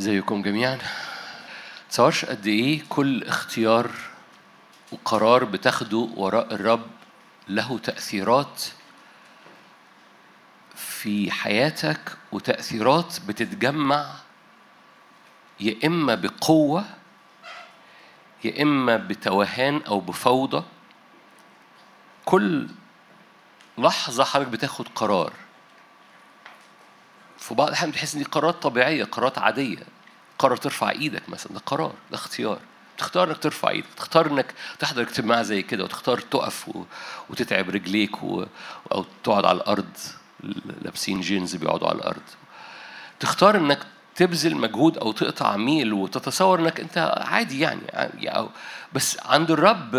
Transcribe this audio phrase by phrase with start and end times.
[0.00, 0.78] زيكم جميعا.
[1.90, 3.90] تصورش قد إيه كل اختيار
[4.92, 6.86] وقرار بتاخده وراء الرب
[7.48, 8.64] له تأثيرات
[10.74, 14.14] في حياتك وتأثيرات بتتجمع
[15.60, 16.84] يا إما بقوة
[18.44, 20.64] يا إما بتوهان أو بفوضى.
[22.24, 22.68] كل
[23.78, 25.32] لحظة حضرتك بتاخد قرار.
[27.50, 29.78] في بعض الأحيان بتحس إن دي قرارات طبيعية قرارات عادية.
[30.38, 32.58] قرار ترفع إيدك مثلا ده قرار ده اختيار.
[32.98, 36.84] تختار إنك ترفع إيدك تختار إنك تحضر اجتماع زي كده وتختار تقف و...
[37.30, 38.44] وتتعب رجليك و...
[38.92, 39.96] أو تقعد على الأرض
[40.82, 42.22] لابسين جينز بيقعدوا على الأرض.
[43.20, 43.86] تختار إنك
[44.16, 47.82] تبذل مجهود أو تقطع ميل وتتصور إنك أنت عادي يعني
[48.36, 48.48] أو
[48.92, 49.90] بس عند الرب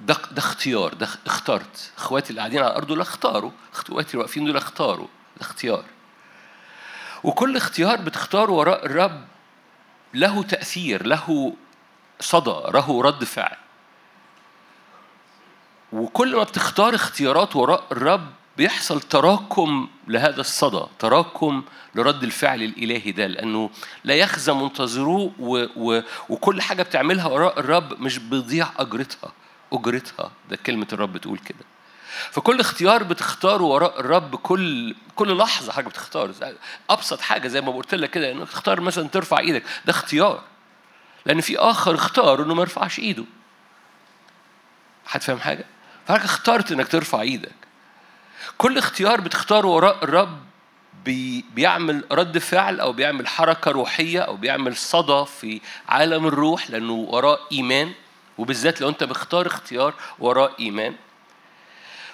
[0.00, 1.90] ده ده اختيار ده اخترت.
[1.98, 5.06] إخواتي اللي قاعدين على الأرض دول اختاروا إخواتي اللي واقفين دول اختاروا
[5.36, 5.84] ده اختيار.
[7.26, 9.24] وكل اختيار بتختاره وراء الرب
[10.14, 11.52] له تأثير له
[12.20, 13.56] صدى له رد فعل.
[15.92, 21.62] وكل ما بتختار اختيارات وراء الرب بيحصل تراكم لهذا الصدى تراكم
[21.94, 23.70] لرد الفعل الإلهي ده لأنه
[24.04, 29.32] لا يخزى منتظروه و و وكل حاجة بتعملها وراء الرب مش بيضيع أجرتها
[29.72, 30.30] أجرتها.
[30.50, 31.64] ده كلمة الرب بتقول كده.
[32.30, 36.32] فكل اختيار بتختاره وراء الرب كل كل لحظة حاجة بتختار
[36.90, 40.42] أبسط حاجة زي ما قلت لك كده إنك تختار مثلا ترفع إيدك ده اختيار
[41.26, 43.24] لأن في آخر اختار إنه ما يرفعش إيده.
[45.06, 45.64] حد فاهم حاجة؟
[46.06, 47.52] فحضرتك اخترت إنك ترفع إيدك.
[48.58, 50.38] كل اختيار بتختاره وراء الرب
[51.04, 56.92] بي بيعمل رد فعل أو بيعمل حركة روحية أو بيعمل صدى في عالم الروح لأنه
[56.92, 57.92] وراه إيمان
[58.38, 60.94] وبالذات لو أنت مختار اختيار وراه إيمان.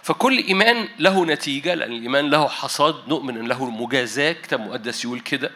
[0.03, 3.09] فكل إيمان له نتيجة لأن الإيمان له حصاد.
[3.09, 4.33] نؤمن أن له مجازاة.
[4.33, 5.51] كتاب مقدس يقول كده.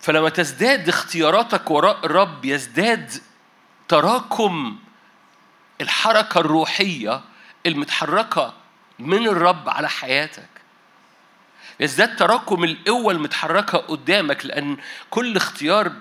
[0.00, 3.12] فلما تزداد اختياراتك وراء الرب يزداد
[3.88, 4.78] تراكم
[5.80, 7.20] الحركة الروحية
[7.66, 8.54] المتحركة
[8.98, 10.53] من الرب على حياتك.
[11.80, 14.76] يزداد تراكم القوة المتحركة قدامك لأن
[15.10, 15.92] كل اختيار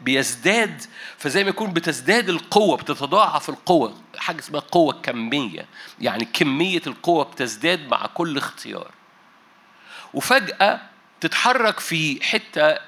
[0.00, 0.82] بيزداد
[1.18, 3.94] فزي ما يكون بتزداد القوة بتتضاعف القوة.
[4.18, 5.66] حاجة اسمها قوة كمية
[6.00, 8.90] يعني كمية القوة بتزداد مع كل اختيار.
[10.14, 10.80] وفجأة
[11.20, 12.78] تتحرك في حتة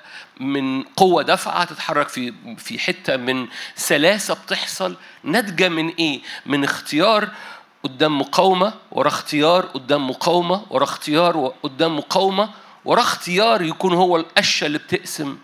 [0.41, 4.97] من قوة دفعة تتحرك في في حتة من سلاسة بتحصل.
[5.25, 7.31] ناتجة من إيه؟ من اختيار
[7.85, 12.51] قدام مقاومة ورا اختيار قدام مقاومة ورا اختيار قدام مقاومة
[12.85, 15.39] ورا اختيار يكون هو القشة اللي بتقسم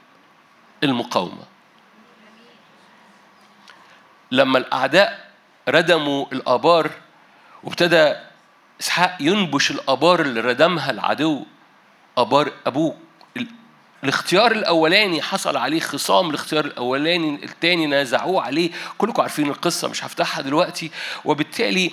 [0.82, 1.44] المقاومة.
[4.30, 5.30] لما الأعداء
[5.68, 6.90] ردموا الآبار
[7.64, 8.14] وابتدى
[8.80, 11.44] إسحاق ينبش الآبار اللي ردمها العدو
[12.18, 12.96] آبار أبوه
[14.04, 18.70] الاختيار الأولاني حصل عليه خصام الاختيار الأولاني الثاني نازعوه عليه.
[18.98, 20.90] كلكم عارفين القصة مش هفتحها دلوقتي.
[21.24, 21.90] وبالتالي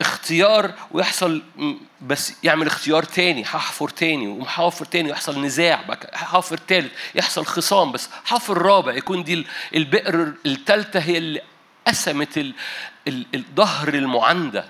[0.00, 1.42] اختيار ويحصل
[2.00, 7.92] بس يعمل اختيار تاني هحفر تاني ومحافر تاني يحصل نزاع حافر تالت يحصل خصام.
[7.92, 11.40] بس حفر رابع يكون دي البئر الثالثه هي اللي
[11.86, 12.54] قسمت
[13.34, 14.64] الظهر المعندة.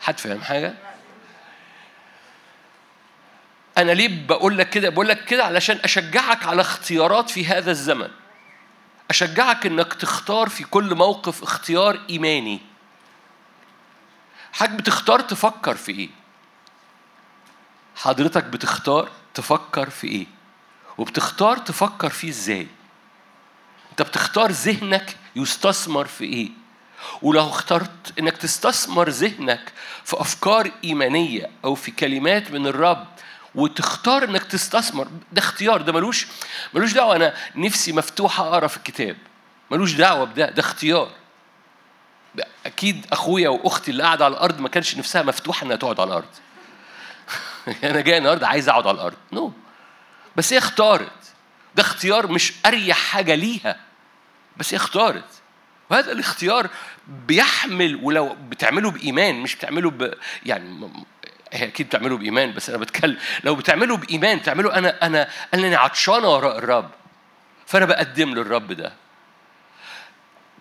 [0.00, 0.74] حد فاهم حاجة؟
[3.78, 8.08] أنا ليه بقول لك كده؟ بقول لك كده علشان أشجعك على اختيارات في هذا الزمن.
[9.10, 12.60] أشجعك إنك تختار في كل موقف اختيار إيماني.
[14.52, 16.08] حضرتك بتختار تفكر في إيه؟
[17.96, 20.26] حضرتك بتختار تفكر في إيه؟
[20.98, 22.66] وبتختار تفكر فيه إزاي؟
[23.90, 26.48] أنت بتختار ذهنك يستثمر في إيه؟
[27.22, 29.72] ولو اخترت إنك تستثمر ذهنك
[30.04, 33.06] في أفكار إيمانية أو في كلمات من الرب
[33.54, 35.08] وتختار إنك تستثمر.
[35.32, 36.26] ده اختيار ده ملوش
[36.74, 37.16] ملوش دعوة.
[37.16, 39.16] أنا نفسي مفتوحة أقرأ في الكتاب.
[39.70, 41.10] ملوش دعوة بده ده اختيار.
[42.66, 46.28] أكيد أخويا وأختي اللي قاعدة على الأرض ما كانش نفسها مفتوحة إنها تقعد على الأرض.
[47.84, 49.16] أنا جاي النهارده عايز أقعد على الأرض.
[49.32, 49.52] نو no.
[50.36, 51.10] بس هي اختارت.
[51.74, 53.76] ده اختيار مش أريح حاجة ليها.
[54.56, 55.24] بس هي اختارت.
[55.90, 56.70] وهذا الاختيار
[57.08, 60.14] بيحمل ولو بتعمله بإيمان مش بتعمله ب
[60.46, 60.90] يعني
[61.54, 66.28] هي أكيد بتعمله بإيمان بس أنا بتكلم لو بتعمله بإيمان بتعمله أنا أنا أنا عطشانة
[66.28, 66.90] وراء الرب
[67.66, 68.92] فأنا بقدم للرب ده.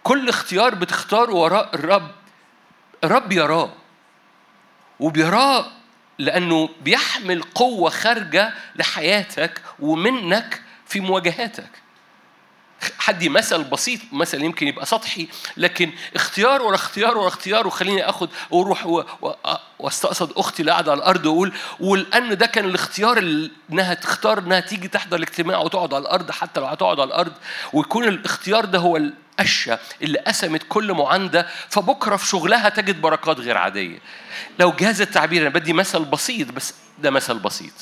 [0.04, 2.12] كل اختيار بتختاره وراء الرب
[3.04, 3.74] الرب يراه
[5.00, 5.66] وبيراه
[6.20, 11.83] لأنه بيحمل قوة خارجة لحياتك ومنك في مواجهاتك.
[13.00, 15.28] حدي مثل بسيط مثل يمكن يبقى سطحي
[15.58, 19.04] لكن اختيار ورا اختيار ورا اختيار وخليني آخد وأروح
[19.80, 23.18] واستقصد أختي اللي قاعدة على الأرض وأقول ولأن ده كان الاختيار
[23.72, 27.34] إنها تختار إنها تيجي تحضر الاجتماع وتقعد على الأرض حتى لو هتقعد على الأرض
[27.74, 33.58] ويكون الاختيار ده هو القشه اللي قسمت كل معاندة فبكرة في شغلها تجد بركات غير
[33.58, 34.00] عادية.
[34.60, 37.74] لو جاز التعبير أنا بدي مثل بسيط بس ده مثل بسيط.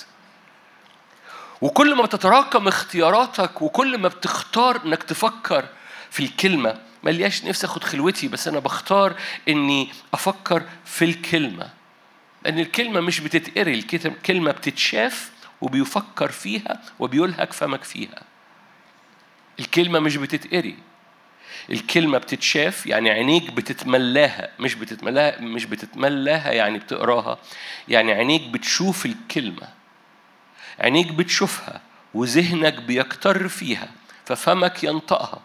[1.62, 5.66] وكل ما بتتراكم اختياراتك وكل ما بتختار انك تفكر
[6.12, 9.16] في الكلمة ملياش نفسي آخد خلوتي بس أنا بختار
[9.50, 11.70] إني أفكر في الكلمة.
[12.46, 15.32] لأن الكلمة مش بتتقري الكلمة بتتشاف
[15.62, 18.24] وبيفكر فيها وبيلهك فمك فيها.
[19.60, 20.78] الكلمة مش بتتقري.
[21.70, 27.38] الكلمة بتتشاف يعني عينيك بتتملاها مش بتتملاها مش بتتملاها يعني بتقراها
[27.88, 29.81] يعني عينيك بتشوف الكلمة.
[30.82, 31.82] عينيك بتشوفها
[32.14, 33.90] وذهنك بيكتر فيها
[34.26, 35.42] ففمك ينطقها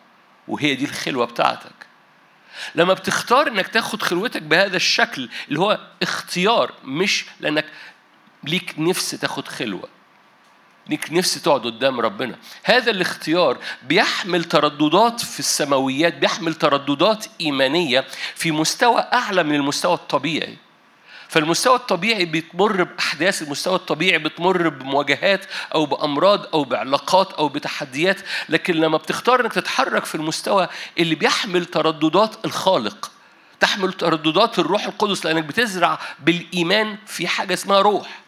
[0.48, 1.86] وهي دي الخلوة بتاعتك.
[2.74, 7.64] لما بتختار إنك تاخد خلوتك بهذا الشكل اللي هو اختيار مش لأنك
[8.44, 9.88] ليك نفس تاخد خلوة.
[10.88, 12.36] ليك نفس تقعد قدام ربنا.
[12.64, 18.04] هذا الاختيار بيحمل ترددات في السماويات بيحمل ترددات إيمانية
[18.34, 20.56] في مستوى أعلى من المستوى الطبيعي.
[21.28, 25.44] فالمستوى الطبيعي بتمر بأحداث المستوى الطبيعي بتمر بمواجهات
[25.74, 30.68] أو بأمراض أو بعلاقات أو بتحديات لكن لما بتختار أنك تتحرك في المستوى
[30.98, 33.10] اللي بيحمل ترددات الخالق
[33.60, 38.20] تحمل ترددات الروح القدس لأنك بتزرع بالإيمان في حاجة اسمها روح.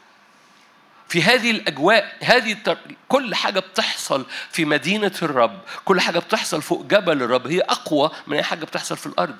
[1.08, 2.78] في هذه الأجواء هذه التر...
[3.08, 8.36] كل حاجة بتحصل في مدينة الرب كل حاجة بتحصل فوق جبل الرب هي أقوى من
[8.36, 9.36] أي حاجة بتحصل في الأرض.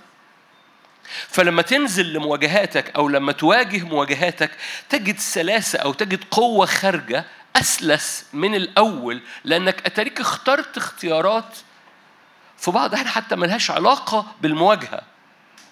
[1.28, 4.50] فلما تنزل لمواجهاتك أو لما تواجه مواجهاتك
[4.88, 7.24] تجد سلاسة أو تجد قوة خارجة
[7.56, 11.56] أسلس من الأول لأنك أتاريك اخترت اختيارات
[12.58, 15.00] في بعض إحنا حتى ملهاش علاقة بالمواجهة.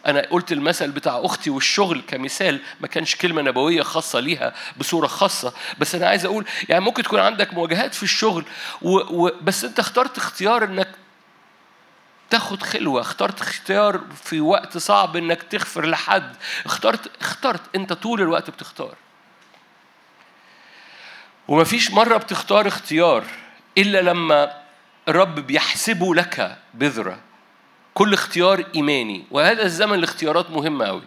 [0.07, 5.53] أنا قلت المثل بتاع أختي والشغل كمثال ما كانش كلمة نبوية خاصة ليها بصورة خاصة.
[5.79, 8.45] بس أنا عايز أقول يعني ممكن تكون عندك مواجهات في الشغل
[8.83, 8.99] و...
[8.99, 9.31] و...
[9.43, 10.89] بس أنت اخترت اختيار إنك
[12.31, 16.37] تاخد خلوة اخترت اختيار في وقت صعب إنك تغفر لحد.
[16.67, 17.61] اخترت اخترت.
[17.77, 18.95] أنت طول الوقت بتختار.
[21.49, 23.25] ومفيش مرة بتختار اختيار
[23.79, 24.63] إلا لما
[25.09, 27.19] الرب بيحسبه لك بذرة.
[27.95, 29.25] كل اختيار إيماني.
[29.31, 31.03] وهذا الزمن الاختيارات مهمة أوي.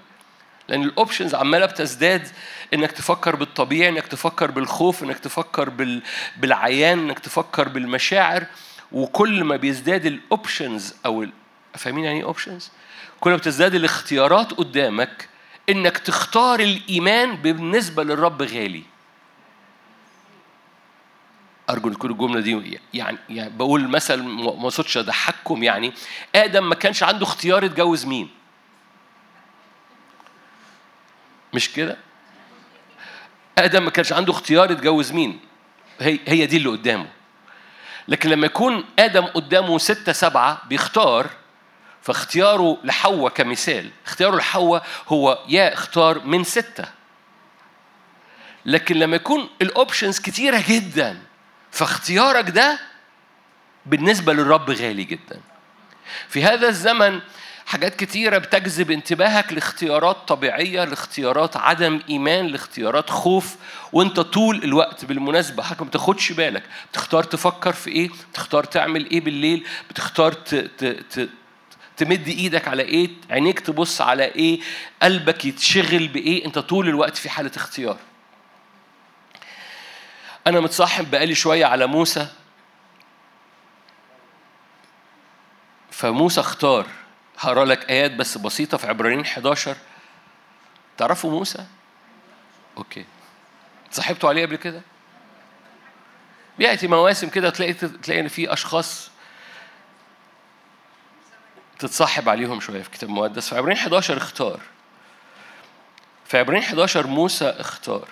[0.67, 2.27] لأن ال options عمالة بتزداد.
[2.73, 6.01] إنك تفكر بالطبيعي إنك تفكر بالخوف إنك تفكر بال...
[6.37, 8.45] بالعيان إنك تفكر بالمشاعر.
[8.91, 11.25] وكل ما بيزداد ال options أو.
[11.73, 12.71] فاهمين يعني إيه اوبشنز؟
[13.19, 15.29] كل ما بتزداد الاختيارات قدامك
[15.69, 18.83] إنك تختار الإيمان بالنسبة للرب غالي.
[21.69, 25.93] أرجو تكون الجملة دي يعني, يعني بقول مثل ما أقصدش أضحككم يعني
[26.35, 28.29] آدم ما كانش عنده اختيار يتجوز مين؟
[31.53, 31.97] مش كده؟
[33.57, 35.39] آدم ما كانش عنده اختيار يتجوز مين؟
[35.99, 37.07] هي هي دي اللي قدامه.
[38.09, 41.29] لكن لما يكون آدم قدامه ستة سبعة بيختار
[42.01, 43.89] فاختياره لحواء كمثال.
[44.05, 46.85] اختياره لحواء هو يا اختار من ستة.
[48.65, 51.21] لكن لما يكون الأوبشنز كتيرة جدا
[51.71, 52.79] فاختيارك ده
[53.85, 55.41] بالنسبة للرب غالي جدا.
[56.29, 57.19] في هذا الزمن
[57.69, 63.55] حاجات كتيرة بتجذب انتباهك لاختيارات طبيعية لاختيارات عدم إيمان لاختيارات خوف
[63.93, 66.63] وانت طول الوقت بالمناسبة حاجة ما تاخدش بالك.
[66.91, 70.55] بتختار تفكر في إيه؟ بتختار تعمل إيه بالليل؟ بتختار ت...
[70.55, 70.85] ت...
[70.85, 71.29] ت...
[71.97, 74.59] تمد إيدك على إيه؟ عينيك تبص على إيه؟
[75.01, 77.97] قلبك يتشغل بإيه؟ انت طول الوقت في حالة اختيار.
[80.47, 82.27] أنا متصاحب بقالي شوية على موسى.
[85.91, 86.98] فموسى اختار
[87.39, 89.77] هقرأ لك آيات بس بسيطة في عبرانيين 11
[90.97, 91.65] تعرفوا موسى؟
[92.77, 93.05] أوكي.
[93.91, 94.81] صاحبتوا عليه قبل كده؟
[96.57, 99.11] بيأتي مواسم كده تلاقي تلاقي إن في أشخاص
[101.79, 103.49] تتصاحب عليهم شوية في كتاب المقدس.
[103.49, 104.59] في عبرانيين 11 اختار.
[106.25, 108.07] في عبرانيين 11 موسى اختار.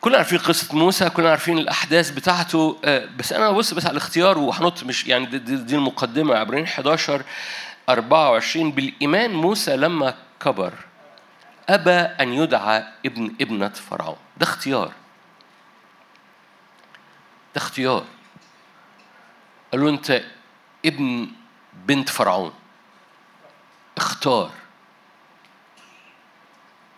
[0.00, 2.78] كلنا عارفين قصة موسى كلنا عارفين الأحداث بتاعته
[3.18, 7.22] بس أنا ببص بس على الاختيار وهنط مش يعني دي, دي, دي المقدمة عبرين 11
[7.88, 10.72] 24 بالإيمان موسى لما كبر
[11.68, 14.16] أبى أن يدعى ابن ابنة فرعون.
[14.36, 14.86] ده اختيار.
[17.54, 18.04] ده اختيار.
[19.72, 20.22] قال له أنت
[20.86, 21.28] ابن
[21.86, 22.52] بنت فرعون.
[23.96, 24.50] اختار.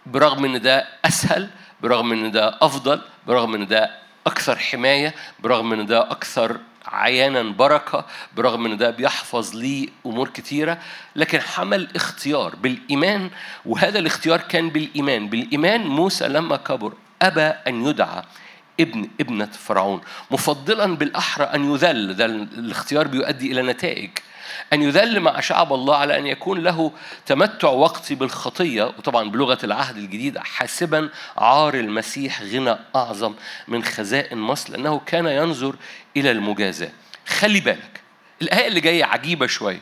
[0.07, 1.51] برغم إن ده أسهل
[1.83, 3.91] برغم إن ده أفضل برغم إن ده
[4.27, 8.05] أكثر حماية برغم إن ده أكثر عيانا بركة
[8.37, 10.79] برغم إن ده بيحفظ ليه أمور كتيرة
[11.17, 13.31] لكن حمل اختيار بالإيمان
[13.67, 15.29] وهذا الاختيار كان بالإيمان.
[15.29, 18.23] بالإيمان موسى لما كبر أبى أن يدعى
[18.81, 22.17] ابن ابنة فرعون مفضلا بالأحرى أن يذل.
[22.17, 24.11] ده الاختيار بيؤدي إلى نتائج.
[24.73, 26.93] أن يذل مع شعب الله على أن يكون له
[27.27, 33.35] تمتع وقتي بالخطية وطبعا بلغة العهد الجديد حاسبا عار المسيح غنى أعظم
[33.69, 35.77] من خزائن مصر لأنه كان ينظر
[36.17, 36.91] إلى المجازاة.
[37.27, 38.01] خلي بالك
[38.43, 39.81] الآية اللي جاية عجيبة شوية.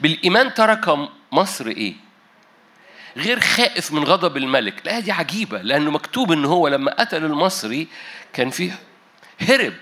[0.00, 0.98] بالإيمان ترك
[1.32, 1.94] مصر إيه؟
[3.16, 4.82] غير خائف من غضب الملك.
[4.84, 7.88] الآية دي عجيبة لأنه مكتوب إن هو لما قتل المصري
[8.32, 8.78] كان فيه
[9.40, 9.74] هرب.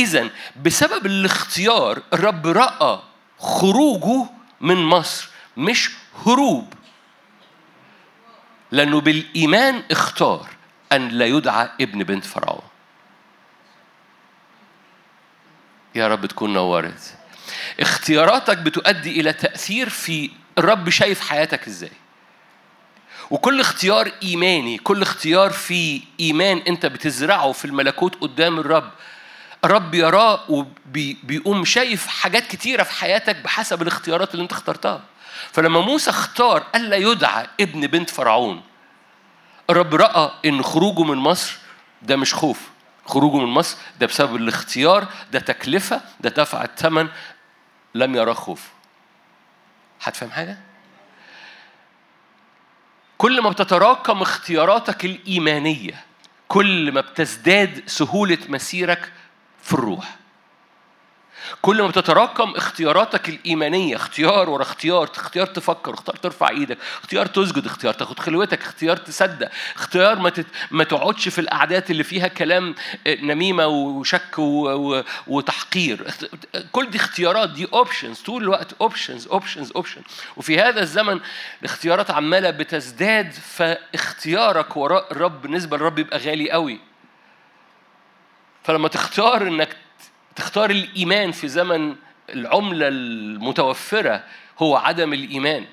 [0.00, 0.30] إذا
[0.62, 3.00] بسبب الاختيار الرب رأى
[3.38, 4.30] خروجه
[4.60, 5.90] من مصر مش
[6.26, 6.74] هروب.
[8.70, 10.46] لأنه بالإيمان اختار
[10.92, 12.62] أن لا يدعى ابن بنت فرعون.
[15.94, 17.16] يا رب تكون نورت.
[17.80, 21.92] اختياراتك بتؤدي إلى تأثير في الرب شايف حياتك إزاي.
[23.30, 28.90] وكل اختيار إيماني كل اختيار في إيمان أنت بتزرعه في الملكوت قدام الرب
[29.64, 35.02] الرب يراه وبيقوم شايف حاجات كتيرة في حياتك بحسب الاختيارات اللي انت اخترتها.
[35.52, 38.62] فلما موسى اختار ألا يدعى ابن بنت فرعون
[39.70, 41.56] الرب رأى إن خروجه من مصر
[42.02, 42.60] ده مش خوف.
[43.06, 47.08] خروجه من مصر ده بسبب الاختيار ده تكلفة ده دفع الثمن
[47.94, 48.68] لم يراه خوف.
[50.02, 50.58] هتفهم حاجة؟
[53.18, 56.04] كل ما بتتراكم اختياراتك الإيمانية
[56.48, 59.12] كل ما بتزداد سهولة مسيرك
[59.62, 60.20] في الروح.
[61.62, 67.66] كل ما بتتراكم اختياراتك الإيمانية اختيار ورا اختيار اختيار تفكر اختيار ترفع إيدك اختيار تسجد
[67.66, 70.46] اختيار تاخد خلوتك اختيار تصدق اختيار ما تت...
[70.70, 72.74] ما تقعدش في القعدات اللي فيها كلام
[73.06, 74.68] آه، نميمة وشك و...
[74.68, 75.04] و...
[75.26, 76.06] وتحقير.
[76.72, 80.02] كل دي اختيارات دي options طول الوقت options options option
[80.36, 81.20] وفي هذا الزمن
[81.60, 86.89] الاختيارات عمالة بتزداد فاختيارك وراء الرب بالنسبة للرب يبقى غالي قوي.
[88.62, 89.76] فلما تختار إنك
[90.36, 91.96] تختار الإيمان في زمن
[92.34, 94.24] العملة المتوفرة
[94.58, 95.66] هو عدم الإيمان.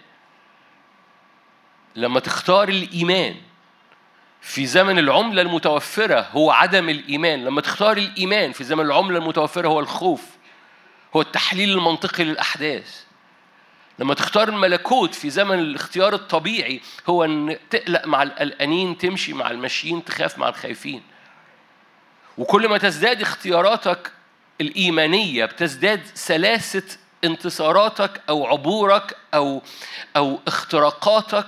[1.96, 3.36] لما تختار الإيمان
[4.42, 7.46] في زمن العملة المتوفرة هو عدم الإيمان.
[7.46, 10.26] لما تختار الإيمان في زمن العملة المتوفرة هو الخوف.
[11.16, 13.04] هو التحليل المنطقي للأحداث.
[14.00, 20.06] لما تختار الملكوت في زمن الاختيار الطبيعي هو إن تقلق مع القلقانين تمشي مع الماشيين
[20.06, 21.02] تخاف مع الخايفين.
[22.38, 24.12] وكل ما تزداد اختياراتك
[24.62, 29.62] الإيمانية بتزداد سلاسة انتصاراتك أو عبورك أو
[30.16, 31.48] أو اختراقاتك.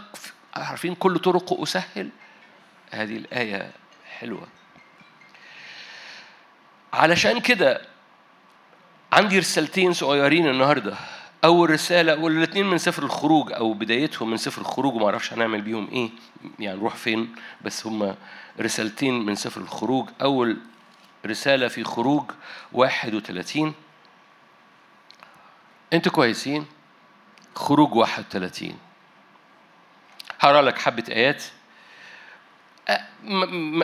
[0.55, 2.10] عارفين كل طرق أسهل؟
[2.91, 3.72] هذه الآية
[4.19, 4.48] حلوة.
[6.93, 7.81] علشان كده
[9.13, 10.96] عندي رسالتين صغيرين النهارده.
[11.43, 15.89] أول رسالة والاثنين من سفر الخروج أو بدايتهم من سفر الخروج وما أعرفش هنعمل بيهم
[15.91, 16.10] إيه
[16.60, 18.15] يعني نروح فين بس هما
[18.60, 20.10] رسالتين من سفر الخروج.
[20.22, 20.58] أول
[21.26, 22.32] رسالة في خروج
[22.74, 23.74] 31
[25.94, 26.66] أنتوا كويسين؟
[27.56, 28.78] خروج 31
[30.40, 31.44] هقرأ لك حبة آيات.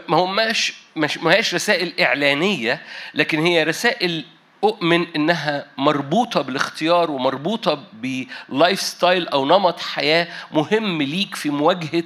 [0.07, 2.81] ما هماش مش ما هيش رسائل إعلانية
[3.13, 4.25] لكن هي رسائل
[4.63, 12.03] أؤمن إنها مربوطة بالاختيار ومربوطة ب life style أو نمط حياة مهم ليك في مواجهة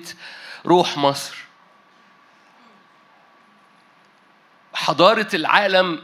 [0.66, 1.39] روح مصر.
[4.80, 6.00] حضارة العالم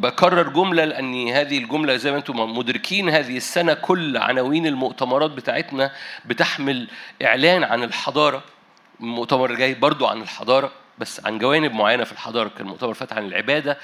[0.00, 5.92] بكرر جملة لأن هذه الجملة زي ما أنتم مدركين هذه السنة كل عناوين المؤتمرات بتاعتنا
[6.24, 6.88] بتحمل
[7.22, 8.42] إعلان عن الحضارة.
[9.00, 12.48] المؤتمر الجاي برضو عن الحضارة بس عن جوانب معينة في الحضارة.
[12.48, 13.78] كان المؤتمر فات عن العبادة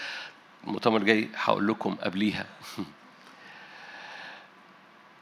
[0.64, 2.46] المؤتمر الجاي هقول لكم قبليها.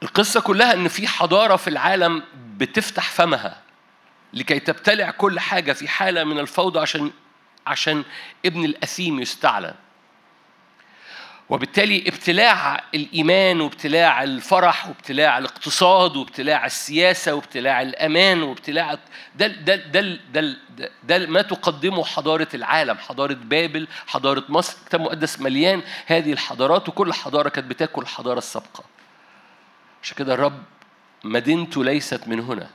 [0.03, 2.23] القصة كلها إن في حضارة في العالم
[2.57, 3.61] بتفتح فمها
[4.33, 7.11] لكي تبتلع كل حاجة في حالة من الفوضى عشان
[7.67, 8.03] عشان
[8.45, 9.73] ابن الأثيم يستعلن.
[11.49, 18.97] وبالتالي ابتلاع الإيمان وابتلاع الفرح وابتلاع الاقتصاد وابتلاع السياسة وابتلاع الأمان وابتلاع
[19.35, 20.01] ده ده ده,
[20.31, 20.55] ده,
[21.03, 27.13] ده ما تقدمه حضارة العالم حضارة بابل حضارة مصر الكتاب المقدس مليان هذه الحضارات وكل
[27.13, 28.83] حضارة كانت بتاكل الحضارة السابقة.
[30.03, 30.63] عشان كده الرب
[31.23, 32.69] مدينته ليست من هنا.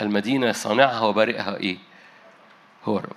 [0.00, 1.78] المدينة صانعها وبارئها إيه؟
[2.84, 3.16] هو الرب.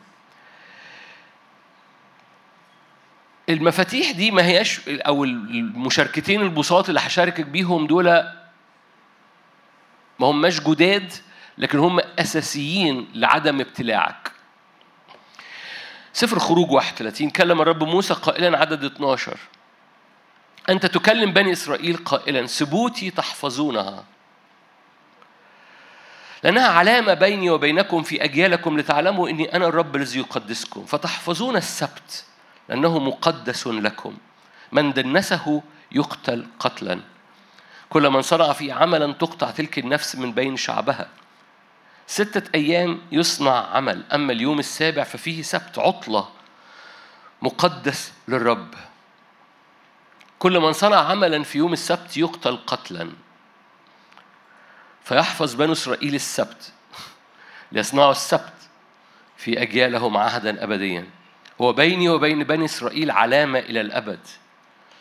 [3.50, 8.10] المفاتيح دي ما هياش أو المشاركتين البساط اللي هشاركك بيهم دول
[10.20, 11.14] ما هماش جداد
[11.58, 14.32] لكن هم أساسيين لعدم ابتلاعك.
[16.14, 19.38] سفر خروج 31 كلم الرب موسى قائلا عدد 12
[20.70, 24.04] أنت تكلم بني إسرائيل قائلا سبوتي تحفظونها.
[26.44, 30.86] لأنها علامة بيني وبينكم في أجيالكم لتعلموا أني أنا الرب الذي يقدسكم.
[30.86, 32.26] فتحفظون السبت.
[32.70, 34.18] لأنه مقدس لكم.
[34.72, 37.00] من دنسه يقتل قتلا.
[37.90, 41.10] كل من صنع في عملا تقطع تلك النفس من بين شعبها.
[42.08, 46.30] ستة أيام يصنع عمل أما اليوم السابع ففيه سبت عطلة
[47.42, 48.74] مقدس للرب.
[50.40, 53.12] كل من صنع عملا في يوم السبت يقتل قتلا.
[55.04, 56.72] فيحفظ بنو إسرائيل السبت.
[57.72, 58.54] ليصنعوا السبت
[59.38, 61.10] في أجيالهم عهدا أبديا.
[61.62, 64.20] هو بيني وبين بني إسرائيل علامة إلى الأبد.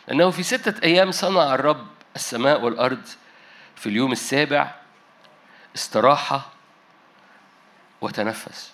[0.07, 3.01] لأنه في ستة أيام صنع الرب السماء والأرض
[3.75, 4.75] في اليوم السابع
[5.75, 6.49] استراحة
[8.01, 8.73] وتنفس.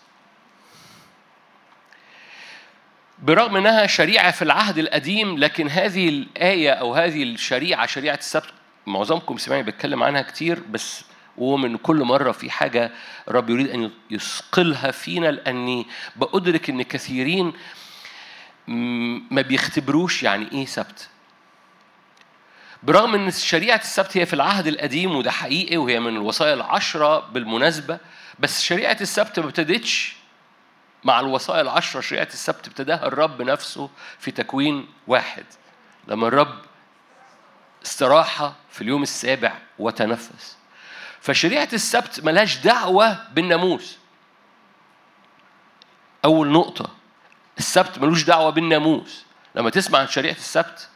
[3.23, 8.53] برغم إنها شريعة في العهد القديم لكن هذه الآية أو هذه الشريعة شريعة السبت
[8.87, 11.03] معظمكم سمعني بتكلم عنها كتير بس
[11.39, 12.91] ومن كل مرة في حاجة
[13.27, 17.53] رب يريد أن يثقلها فينا لأني بأدرك أن كثيرين
[19.31, 21.09] ما بيختبروش يعني إيه سبت
[22.83, 27.99] برغم أن شريعة السبت هي في العهد القديم وده حقيقي وهي من الوصايا العشرة بالمناسبة
[28.39, 30.15] بس شريعة السبت ما ابتدتش
[31.03, 35.45] مع الوصايا العشرة شريعة السبت ابتداها الرب نفسه في تكوين واحد.
[36.07, 36.55] لما الرب
[37.85, 40.57] استراحة في اليوم السابع وتنفس.
[41.21, 43.97] فشريعة السبت ملهاش دعوة بالناموس.
[46.25, 46.89] أول نقطة
[47.57, 49.25] السبت ملوش دعوة بالناموس.
[49.55, 50.89] لما تسمع عن شريعة السبت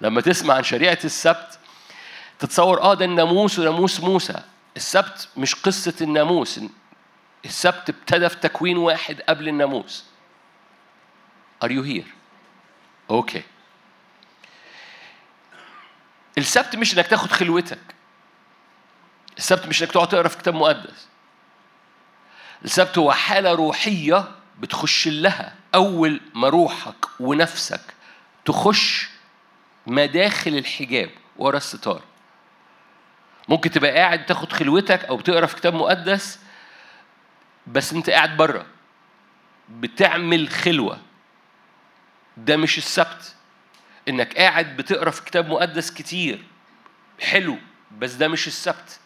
[0.00, 1.58] لما تسمع عن شريعة السبت
[2.38, 4.42] تتصور آه ده الناموس وناموس موسى.
[4.76, 6.60] السبت مش قصة الناموس.
[7.44, 10.04] السبت ابتدى في تكوين واحد قبل الناموس.
[11.64, 12.08] Are you here?
[13.10, 13.42] أوكي.
[16.38, 17.78] السبت مش إنك تاخد خلوتك.
[19.40, 21.08] السبت مش إنك تقعد تقرأ في كتاب مقدس.
[22.64, 24.28] السبت هو حالة روحية
[24.58, 25.54] بتخش لها.
[25.74, 27.80] أول ما روحك ونفسك
[28.44, 29.08] تخش
[29.86, 32.02] مداخل الحجاب ورا الستار.
[33.48, 36.38] ممكن تبقى قاعد تاخد خلوتك أو بتقرا في كتاب مقدس
[37.66, 38.66] بس أنت قاعد بره
[39.68, 40.98] بتعمل خلوة.
[42.36, 43.34] ده مش السبت.
[44.08, 46.44] إنك قاعد بتقرأ في كتاب مقدس كتير.
[47.20, 47.58] حلو
[47.98, 49.00] بس ده مش السبت.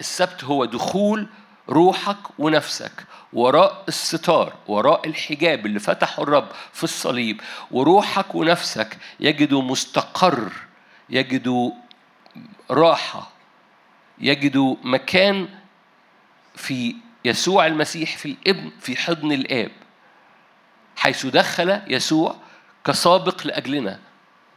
[0.00, 1.28] السبت هو دخول
[1.68, 2.92] روحك ونفسك
[3.32, 10.52] وراء الستار وراء الحجاب اللي فتحه الرب في الصليب وروحك ونفسك يجدوا مستقر
[11.10, 11.70] يجدوا
[12.70, 13.30] راحة
[14.18, 15.48] يجدوا مكان
[16.56, 19.70] في يسوع المسيح في الابن في حضن الآب.
[20.96, 22.36] حيث دخل يسوع
[22.84, 23.98] كسابق لأجلنا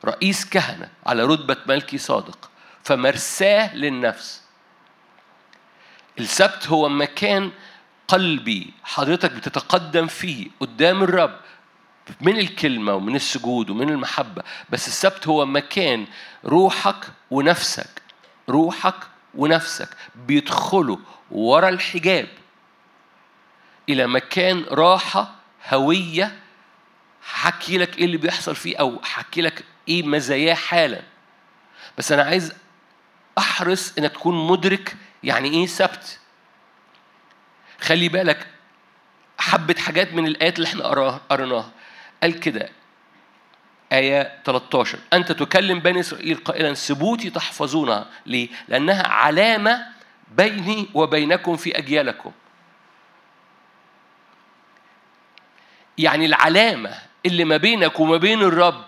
[0.05, 2.49] رئيس كهنة على رتبة ملكي صادق
[2.83, 4.42] فمرساه للنفس.
[6.19, 7.51] السبت هو مكان
[8.07, 8.73] قلبي.
[8.83, 11.39] حضرتك بتتقدم فيه قدام الرب
[12.21, 14.43] من الكلمة ومن السجود ومن المحبة.
[14.69, 16.07] بس السبت هو مكان
[16.45, 18.01] روحك ونفسك
[18.49, 18.95] روحك
[19.35, 20.97] ونفسك بيدخلوا
[21.31, 22.27] ورا الحجاب
[23.89, 25.35] إلى مكان راحة
[25.69, 26.39] هوية.
[27.25, 31.01] حكي لك إيه اللي بيحصل فيه أو حكي لك إيه مزاياه حالا.
[31.97, 32.53] بس أنا عايز
[33.37, 36.19] أحرص إنك تكون مدرك يعني إيه سبت
[37.81, 38.47] خلي بالك
[39.37, 40.87] حبة حاجات من الآيات اللي إحنا
[41.29, 41.71] قريناها.
[42.23, 42.69] قال كده
[43.91, 48.07] آية 13 أنت تكلم بني إسرائيل قائلا سبوتي تحفظونها.
[48.25, 49.85] ليه؟ لأنها علامة
[50.37, 52.31] بيني وبينكم في أجيالكم.
[55.97, 56.93] يعني العلامة
[57.25, 58.85] اللي ما بينك وما بين الرب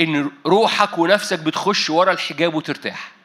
[0.00, 3.17] إن روحك ونفسك بتخش ورا الحجاب وترتاح.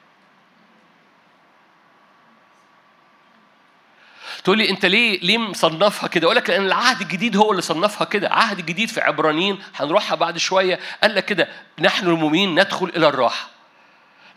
[4.44, 8.06] تقول لي انت ليه ليه مصنفها كده؟ أقول لك لأن العهد الجديد هو اللي صنفها
[8.06, 10.80] كده، عهد الجديد في عبرانيين هنروحها بعد شوية.
[11.04, 11.48] قال لك كده
[11.80, 13.50] نحن المؤمنين ندخل إلى الراحة.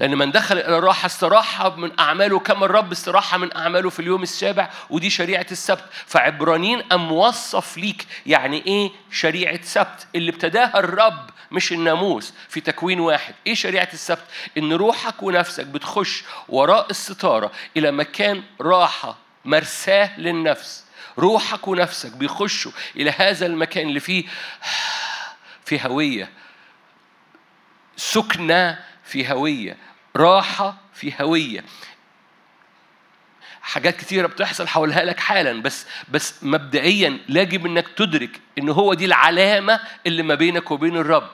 [0.00, 4.22] لأن من دخل إلى الراحة استراحة من أعماله كما الرب استراحة من أعماله في اليوم
[4.22, 5.84] السابع ودي شريعة السبت.
[6.06, 12.32] فعبرانيين أم موصف ليك يعني إيه شريعة سبت؟ اللي ابتداها الرب مش الناموس.
[12.48, 13.34] في تكوين واحد.
[13.46, 14.24] إيه شريعة السبت؟
[14.58, 20.84] إن روحك ونفسك بتخش وراء الستارة إلى مكان راحة مرساه للنفس.
[21.18, 24.24] روحك ونفسك بيخشوا إلى هذا المكان اللي فيه
[25.66, 26.30] في هوية.
[27.96, 29.76] سكنة في هوية.
[30.16, 31.64] راحة في هوية.
[33.62, 39.04] حاجات كتيرة بتحصل هقولها لك حالا بس بس مبدئيا يجب إنك تدرك إن هو دي
[39.04, 41.30] العلامة اللي ما بينك وبين الرب.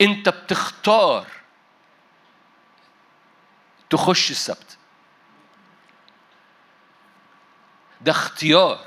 [0.00, 1.26] أنت بتختار
[3.90, 4.76] تخش السبت.
[8.00, 8.78] ده اختيار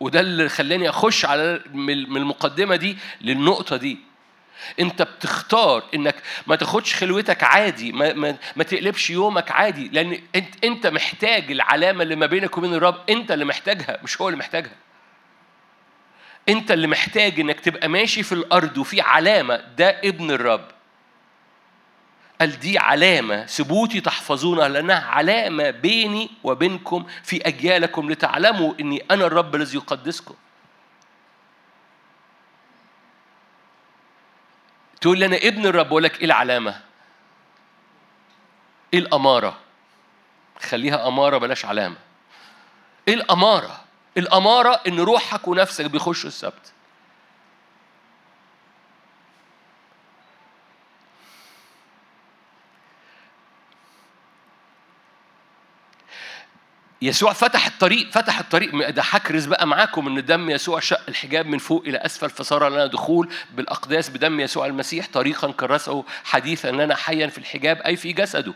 [0.00, 3.98] وده اللي خلاني أخش على من المقدمة دي للنقطة دي.
[4.80, 6.14] أنت بتختار إنك
[6.46, 12.02] ما تاخدش خلوتك عادي ما, ما, ما تقلبش يومك عادي لأن أنت أنت محتاج العلامة
[12.02, 14.76] اللي ما بينك وبين الرب أنت اللي محتاجها مش هو اللي محتاجها.
[16.48, 20.68] أنت اللي محتاج إنك تبقى ماشي في الأرض وفي علامة ده ابن الرب.
[22.40, 29.54] قال دي علامة ثبوتي تحفظونها لأنها علامة بيني وبينكم في أجيالكم لتعلموا إني أنا الرب
[29.54, 30.34] الذي يقدسكم
[35.00, 36.80] تقول لي أنا ابن الرب أقول لك إيه العلامة؟
[38.94, 39.58] إيه الأمارة؟
[40.60, 41.96] خليها أمارة بلاش علامة
[43.08, 43.80] إيه الأمارة؟
[44.16, 46.72] الأمارة إن روحك ونفسك بيخشوا السبت
[57.02, 61.58] يسوع فتح الطريق فتح الطريق ده هكرز بقى معاكم إن دم يسوع شق الحجاب من
[61.58, 67.26] فوق إلى أسفل فصار لنا دخول بالأقداس بدم يسوع المسيح طريقا كرسه حديثا لنا حيا
[67.26, 68.54] في الحجاب أي في جسده.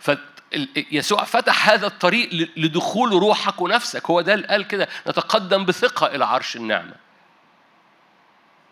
[0.00, 6.24] فيسوع فتح هذا الطريق لدخول روحك ونفسك هو ده اللي قال كده نتقدم بثقة إلى
[6.24, 6.94] عرش النعمة.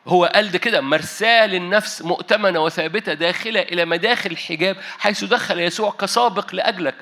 [0.07, 5.91] هو قال ده كده مرساة للنفس مؤتمنة وثابتة داخلة إلى مداخل الحجاب حيث دخل يسوع
[5.91, 6.95] كسابق لأجلك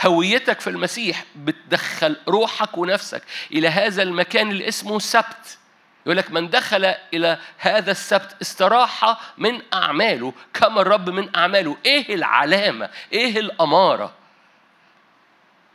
[0.00, 3.22] هويتك في المسيح بتدخل روحك ونفسك
[3.52, 5.58] إلى هذا المكان اللي اسمه سبت.
[6.06, 11.76] يقول لك من دخل إلى هذا السبت استراح من أعماله كما الرب من أعماله.
[11.86, 14.14] إيه العلامة؟ إيه الأمارة؟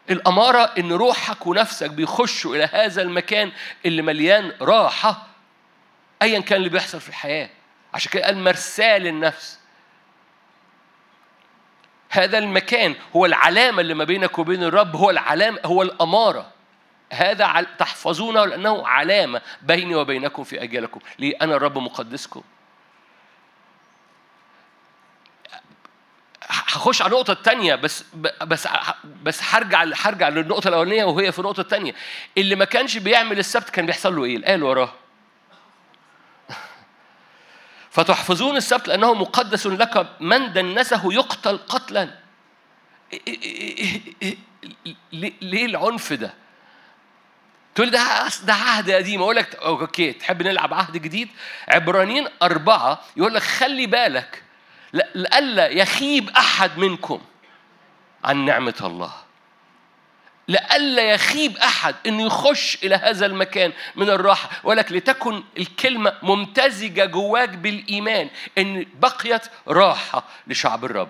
[0.10, 3.52] الأمارة إن روحك ونفسك بيخشوا إلى هذا المكان
[3.86, 5.28] اللي مليان راحة
[6.22, 7.50] أيا كان اللي بيحصل في الحياة.
[7.94, 9.60] عشان كده قال مرسال للنفس
[12.16, 16.52] هذا المكان هو العلامة اللي ما بينك وبين الرب هو العلامة هو الأمارة.
[17.14, 21.00] هذا تحفظونه لأنه علامة بيني وبينكم في أجيالكم.
[21.20, 22.42] ليه؟ أنا الرب مقدسكم.
[26.48, 28.06] هخش على النقطة الثانية بس
[28.44, 28.68] بس
[29.24, 31.96] بس هرجع هرجع للنقطة الأولانية وهي في النقطة الثانية
[32.38, 34.94] اللي ما كانش بيعمل السبت كان بيحصل له إيه؟ قال وراه.
[37.96, 42.10] فتحفظون السبت لأنه مقدس لك من دنسه يقتل قتلا.
[45.42, 46.34] ليه العنف ده؟
[47.76, 49.22] تقول ده ده عهد قديم.
[49.22, 51.30] أقول لك أوكي تحب نلعب عهد جديد؟
[51.68, 54.44] عبرانيين أربعة يقول لك خلي بالك
[54.94, 57.22] لئلا يخيب أحد منكم
[58.24, 59.14] عن نعمة الله.
[60.48, 64.50] لئلا يخيب أحد انه يخش إلى هذا المكان من الراحة.
[64.64, 71.10] ولك لتكن الكلمة ممتزجة جواك بالإيمان إن بقيت راحة لشعب الرب.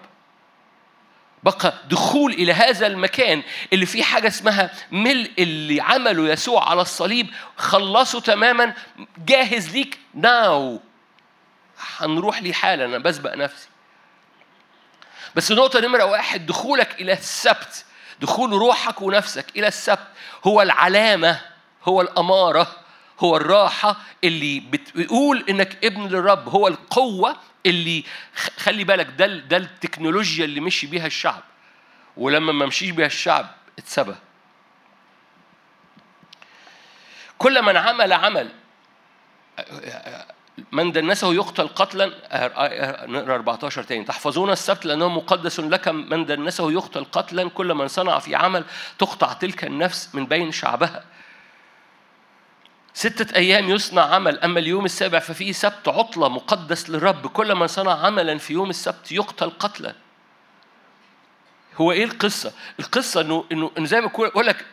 [1.43, 3.43] بقى دخول إلى هذا المكان
[3.73, 7.27] اللي فيه حاجة اسمها ملء اللي عمله يسوع على الصليب.
[7.57, 8.73] خلصه تماما.
[9.17, 10.81] جاهز ليك ناو
[11.97, 12.85] هنروح ليه حالا.
[12.85, 13.67] أنا بسبق نفسي.
[15.35, 17.85] بس نقطه نمرة واحد دخولك إلى السبت.
[18.21, 20.07] دخول روحك ونفسك إلى السبت
[20.43, 21.41] هو العلامة
[21.83, 22.75] هو الأمارة
[23.19, 28.03] هو الراحة اللي بتقول إنك ابن للرب هو القوة اللي
[28.57, 31.41] خلي بالك ده ده التكنولوجيا اللي مشي بيها الشعب.
[32.17, 33.47] ولما ما مشيش بيها الشعب
[33.79, 34.15] اتسبى.
[37.37, 38.51] كل من عمل عمل
[40.71, 42.05] من دنسه يقتل قتلا
[43.07, 44.03] نقرأ 14 تاني.
[44.03, 45.87] تحفظون السبت لأنه مقدس لك.
[45.87, 48.63] من دنسه يقتل قتلا كل من صنع في عمل
[48.99, 51.03] تقطع تلك النفس من بين شعبها.
[52.93, 54.39] ستة أيام يصنع عمل.
[54.39, 57.27] أما اليوم السابع ففيه سبت عطلة مقدس للرب.
[57.27, 59.95] كل من صنع عملا في يوم السبت يقتل قتلا.
[61.81, 64.65] هو إيه القصة؟ القصة إنه إنه زي ما بقول لك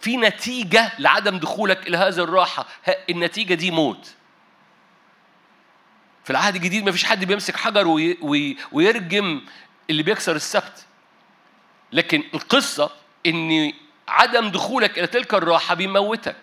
[0.00, 2.66] في نتيجة لعدم دخولك إلى هذه الراحة،
[3.10, 4.14] النتيجة دي موت.
[6.28, 7.88] في العهد الجديد ما فيش حد بيمسك حجر
[8.72, 9.40] ويرجم
[9.90, 10.86] اللي بيكسر السبت.
[11.92, 12.90] لكن القصة
[13.26, 13.72] إن
[14.08, 16.36] عدم دخولك إلى تلك الراحة بيموتك.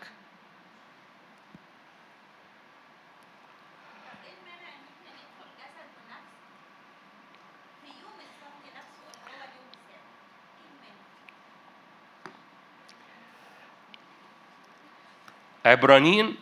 [15.65, 16.35] عبرانيين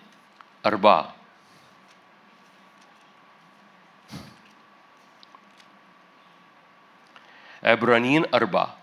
[0.65, 1.22] أربعة.
[7.63, 8.75] عبرانيين أربعة.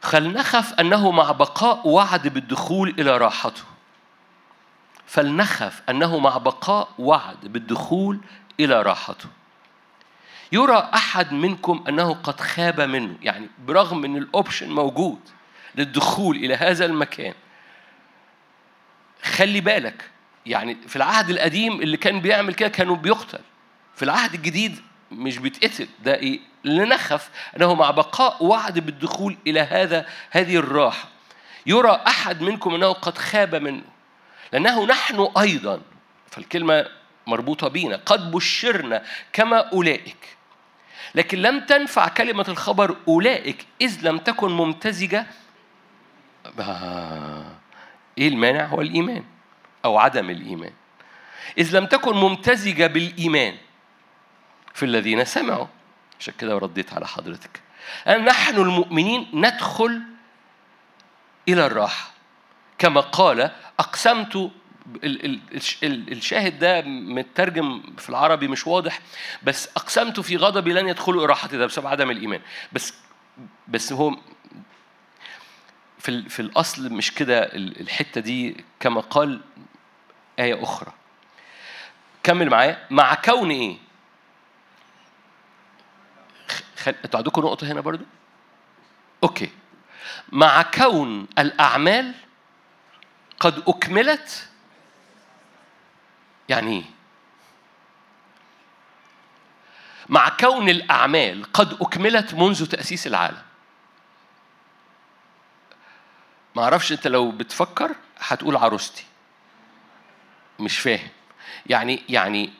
[0.00, 3.62] فلنخف أنه مع بقاء وعد بالدخول إلى راحته.
[5.06, 8.20] فلنخف أنه مع بقاء وعد بالدخول
[8.60, 9.28] إلى راحته.
[10.52, 15.20] يرى أحد منكم أنه قد خاب منه يعني برغم أن الأوبشن موجود
[15.74, 17.34] للدخول إلى هذا المكان.
[19.22, 20.10] خلي بالك
[20.46, 23.40] يعني في العهد القديم اللي كان بيعمل كده كانوا بيقتل.
[23.96, 30.06] في العهد الجديد مش بيتقتل ده إيه؟ لنخف انه مع بقاء وعد بالدخول إلى هذا
[30.30, 31.08] هذه الراحة.
[31.66, 33.82] يرى أحد منكم إنه قد خاب منه
[34.52, 35.80] لأنه نحن أيضا
[36.30, 36.86] فالكلمة
[37.26, 40.16] مربوطة بينا قد بشرنا كما أولئك.
[41.14, 45.26] لكن لم تنفع كلمة الخبر أولئك إذ لم تكن ممتزجة.
[48.18, 49.24] إيه المانع؟ هو الإيمان
[49.84, 50.72] أو عدم الإيمان.
[51.58, 53.56] إذ لم تكن ممتزجة بالإيمان.
[54.74, 55.66] في الذين سمعوا.
[56.20, 57.60] عشان كده رديت على حضرتك.
[58.08, 60.02] نحن المؤمنين ندخل
[61.48, 62.10] إلى الراحة.
[62.78, 64.50] كما قال أقسمت
[65.84, 69.00] الشاهد ده مترجم في العربي مش واضح
[69.42, 71.56] بس أقسمت في غضبي لن يدخلوا إلى راحتي.
[71.56, 72.40] ده بسبب عدم الإيمان.
[72.72, 72.94] بس
[73.68, 74.16] بس هو
[75.98, 78.64] في في الأصل مش كده الحتة دي.
[78.80, 79.40] كما قال
[80.38, 80.92] آية أخرى.
[82.22, 82.86] كمل معايا.
[82.90, 83.76] مع كون إيه؟
[86.82, 86.94] خل...
[87.04, 88.04] أنتوا عندكم نقطة هنا برضو؟
[89.22, 89.50] أوكي
[90.32, 92.14] مع كون الأعمال
[93.40, 94.48] قد أكملت
[96.48, 96.84] يعني إيه؟
[100.08, 103.42] مع كون الأعمال قد أكملت منذ تأسيس العالم
[106.56, 109.04] ما أعرفش أنت لو بتفكر هتقول عروستي
[110.58, 111.08] مش فاهم
[111.66, 112.52] يعني يعني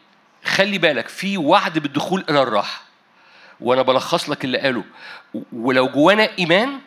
[0.45, 2.90] خلي بالك في وعد بالدخول إلى الراحة
[3.61, 4.85] وأنا بلخص لك اللي قاله.
[5.53, 6.81] ولو جوانا إيمان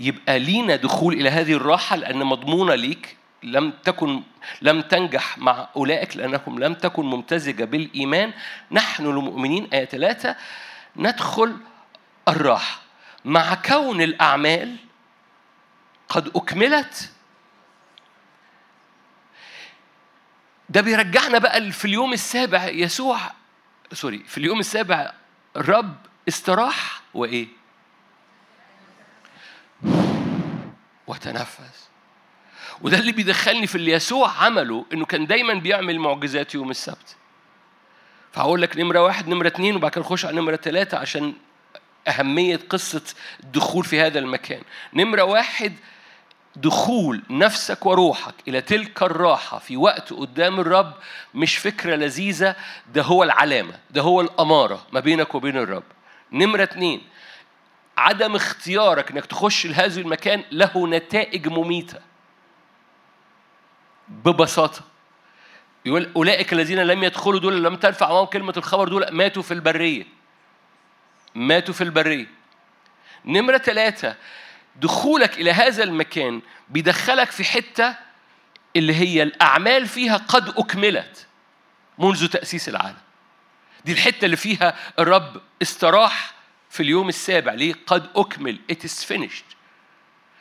[0.00, 4.22] يبقى لينا دخول إلى هذه الراحة لأن مضمونة ليك لم تكن
[4.62, 8.32] لم تنجح مع أولئك لأنكم لم تكن ممتزجة بالإيمان.
[8.70, 10.36] نحن المؤمنين آية ثلاثة
[10.96, 11.56] ندخل
[12.28, 12.80] الراحة.
[13.24, 14.76] مع كون الأعمال
[16.08, 17.10] قد أكملت
[20.68, 23.18] ده بيرجعنا بقى في اليوم السابع يسوع
[23.92, 25.12] سوري في اليوم السابع
[25.56, 25.96] الرب
[26.28, 27.48] استراح وإيه؟
[31.06, 31.88] وتنفس.
[32.80, 37.16] وده اللي بيدخلني في اللي يسوع عمله إنه كان دايما بيعمل معجزات يوم السبت.
[38.32, 41.34] فهقول لك نمرة واحد نمرة اثنين وبعد كده نخش على نمرة ثلاثة عشان
[42.08, 43.02] أهمية قصة
[43.40, 44.62] الدخول في هذا المكان.
[44.94, 45.72] نمرة واحد
[46.56, 50.94] دخول نفسك وروحك إلى تلك الراحة في وقت قدام الرب
[51.34, 52.56] مش فكرة لذيذة
[52.94, 55.82] ده هو العلامة ده هو الأمارة ما بينك وبين الرب.
[56.32, 57.02] نمرة اتنين
[57.96, 61.98] عدم اختيارك إنك تخش لهذا المكان له نتائج مميتة.
[64.08, 64.80] ببساطة.
[65.84, 70.04] يقول أولئك الذين لم يدخلوا دول لم تنفع معهم كلمة الخبر دول ماتوا في البرية.
[71.34, 72.26] ماتوا في البرية.
[73.24, 74.16] نمرة ثلاثة
[74.76, 77.96] دخولك إلى هذا المكان بيدخلك في حتة
[78.76, 81.26] اللي هي الأعمال فيها قد أكملت
[81.98, 82.98] منذ تأسيس العالم.
[83.84, 86.34] دي الحتة اللي فيها الرب استراح
[86.70, 88.58] في اليوم السابع ليه؟ قد أكمل.
[88.72, 89.56] It is finished.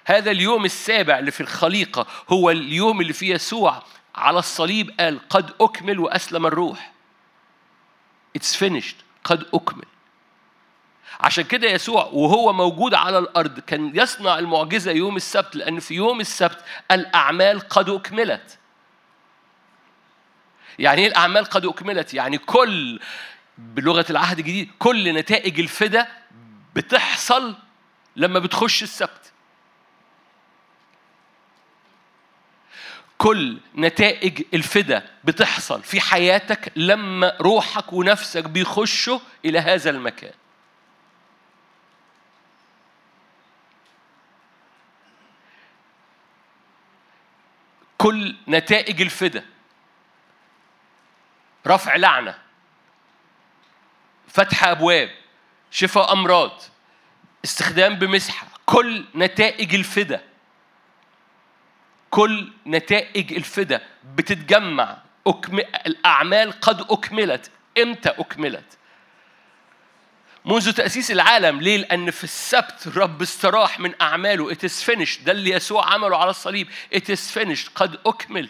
[0.06, 3.84] هذا اليوم السابع اللي في الخليقة هو اليوم اللي فيه يسوع
[4.15, 6.91] على الصليب قال قد أكمل وأسلم الروح.
[8.38, 8.96] It's finished.
[9.24, 9.86] قد أكمل.
[11.19, 16.19] عشان كده يسوع وهو موجود على الأرض كان يصنع المعجزة يوم السبت لأن في يوم
[16.19, 16.58] السبت
[16.91, 18.58] الأعمال قد أكملت.
[20.80, 23.00] يعني إيه الأعمال قد أكملت؟ يعني كل
[23.58, 26.08] بلغة العهد الجديد كل نتائج الفدا
[26.76, 27.56] بتحصل
[28.15, 29.32] لما بتخش السبت.
[33.17, 40.34] كل نتائج الفدا بتحصل في حياتك لما روحك ونفسك بيخشوا إلى هذا المكان.
[48.02, 49.46] كل نتائج الفدا.
[51.68, 52.38] رفع لعنة.
[54.28, 55.10] فتح أبواب.
[55.72, 56.62] شفاء أمراض.
[57.46, 58.48] استخدام بمسحة.
[58.66, 60.24] كل نتائج الفدا.
[62.10, 63.82] كل نتائج الفدا
[64.16, 64.98] بتتجمع.
[65.28, 65.60] أكم...
[65.60, 67.52] الأعمال قد أكملت.
[67.82, 68.78] إمتى أكملت؟
[70.45, 74.54] منذ تأسيس العالم ليه؟ لأن في السبت الرب استراح من أعماله.
[74.54, 75.23] It is finished.
[75.23, 76.67] ده اللي يسوع عمله على الصليب.
[76.95, 77.69] It is finished.
[77.75, 78.49] قد أكمل.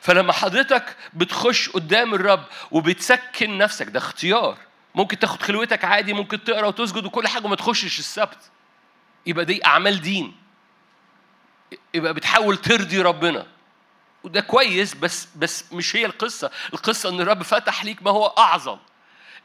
[0.00, 4.58] فلما حضرتك بتخش قدام الرب وبتسكن نفسك ده اختيار.
[4.94, 8.38] ممكن تاخد خلوتك عادي ممكن تقرأ وتسجد وكل حاجة وما تخشش السبت.
[9.26, 10.36] يبقى دي أعمال دين.
[11.94, 13.46] يبقى بتحاول ترضي ربنا.
[14.24, 16.50] وده كويس بس بس مش هي القصة.
[16.72, 18.78] القصة إن الرب فتح ليك ما هو أعظم.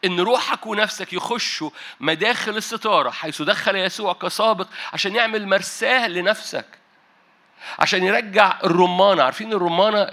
[0.05, 6.65] إن روحك ونفسك يخشوا مداخل الستارة حيث دخل يسوع كسابق عشان يعمل مرساه لنفسك
[7.79, 9.23] عشان يرجع الرمانة.
[9.23, 10.10] عارفين الرمانة؟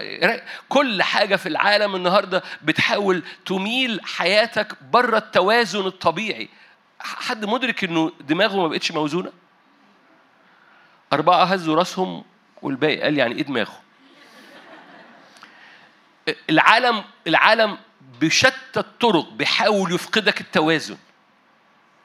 [0.69, 6.49] كل حاجة في العالم النهاردة بتحاول تميل حياتك بره التوازن الطبيعي.
[6.99, 9.31] حد مدرك إنه دماغه ما بقتش موزونة؟
[11.13, 12.23] أربعة هزوا راسهم
[12.61, 13.81] والباقي قال يعني إيه دماغه؟
[16.49, 17.77] العالم العالم
[18.21, 20.97] بشتى الطرق بيحاول يفقدك التوازن.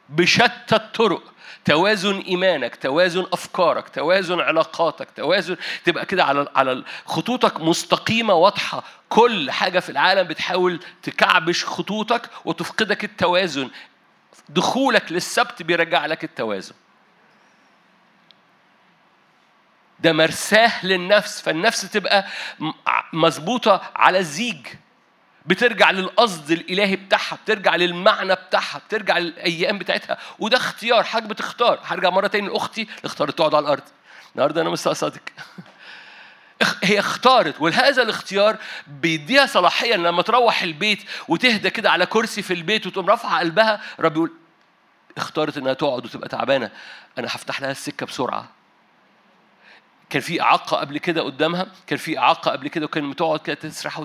[0.09, 1.23] بشتى الطرق.
[1.65, 8.85] توازن إيمانك توازن أفكارك توازن علاقاتك توازن تبقى كده على على خطوطك مستقيمة واضحة.
[9.09, 13.71] كل حاجة في العالم بتحاول تكعبش خطوطك وتفقدك التوازن.
[14.49, 16.75] دخولك للسبت بيرجع لك التوازن.
[20.01, 22.27] ده مرساه للنفس فالنفس تبقى
[23.13, 24.67] مظبوطة على الزيج
[25.47, 30.19] بترجع للقصد الإلهي بتاعها بترجع للمعنى بتاعها بترجع للأيام بتاعتها.
[30.39, 31.81] وده اختيار حاجة بتختار.
[31.85, 33.83] هرجع مرة تاني لأختي اختارت تقعد على الأرض.
[34.35, 35.33] النهارده أنا مستقصدك.
[36.83, 42.55] هي اختارت وهذا الاختيار بيديها صلاحية ان لما تروح البيت وتهدى كده على كرسي في
[42.55, 44.33] البيت وتقوم رافعة قلبها رب يقول
[45.17, 46.71] اختارت إنها تقعد وتبقى تعبانة.
[47.19, 48.60] أنا هفتح لها السكة بسرعة.
[50.11, 53.99] كان في إعاقة قبل كده قدامها كان في إعاقة قبل كده وكان بتقعد كده تسرح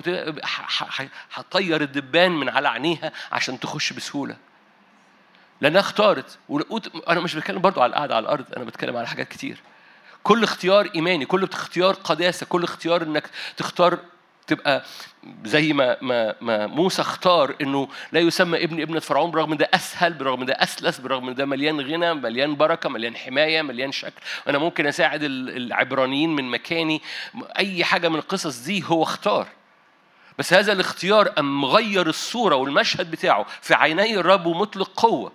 [1.34, 4.36] هتطير الدبان من على عينيها عشان تخش بسهولة.
[5.60, 6.38] لأنها اختارت
[7.08, 9.60] أنا مش بتكلم برضو على القعدة على الأرض أنا بتكلم على حاجات كتير.
[10.22, 13.98] كل اختيار إيماني كل اختيار قداسة كل اختيار إنك تختار
[14.46, 14.84] تبقى
[15.44, 20.12] زي ما ما ما موسى اختار إنه لا يسمى ابن ابنة فرعون برغم ده أسهل
[20.12, 24.22] برغم ده أسلس برغم ده مليان غنى مليان بركة مليان حماية مليان شكل.
[24.48, 27.02] أنا ممكن أساعد العبرانيين من مكاني.
[27.58, 29.48] أي حاجة من القصص دي هو اختار.
[30.38, 35.32] بس هذا الاختيار أم مغير الصورة والمشهد بتاعه في عيني الرب ومطلق قوة.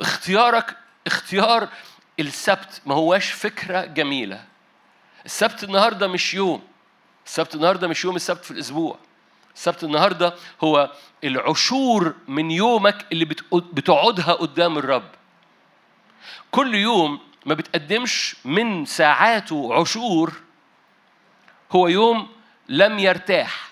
[0.00, 0.76] اختيارك
[1.06, 1.68] اختيار
[2.20, 4.44] السبت ما هواش فكرة جميلة.
[5.26, 6.69] السبت النهاردة مش يوم.
[7.30, 8.98] السبت النهارده مش يوم السبت في الأسبوع.
[9.54, 10.92] السبت النهارده هو
[11.24, 15.10] العشور من يومك اللي بتقعدها قدام الرب.
[16.50, 20.32] كل يوم ما بتقدمش من ساعاته عشور
[21.72, 22.32] هو يوم
[22.68, 23.70] لم يرتاح.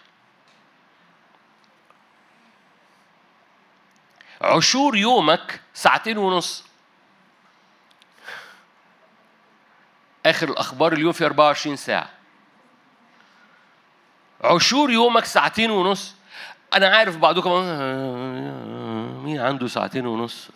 [4.41, 6.65] عشور يومك ساعتين ونص.
[10.27, 12.18] آخر الأخبار اليوم في 24 ساعة.
[14.45, 16.15] عشور يومك ساعتين ونص.
[16.75, 17.51] أنا عارف بعضكم
[19.25, 20.49] مين عنده ساعتين ونص؟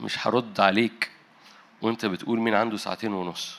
[0.00, 1.10] مش هرد عليك.
[1.82, 3.56] وأنت بتقول مين عنده ساعتين ونص.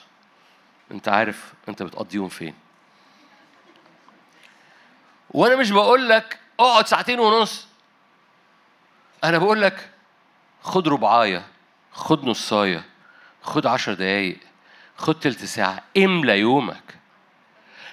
[0.90, 2.54] أنت عارف أنت بتقضيهم فين.
[5.30, 7.66] وأنا مش بقول لك اقعد ساعتين ونص.
[9.24, 9.90] أنا بقول لك
[10.62, 11.46] خد ربعاية
[11.92, 12.84] خد نصاية
[13.42, 14.38] خد عشر دقايق
[14.96, 17.01] خد تلت ساعة املى يومك.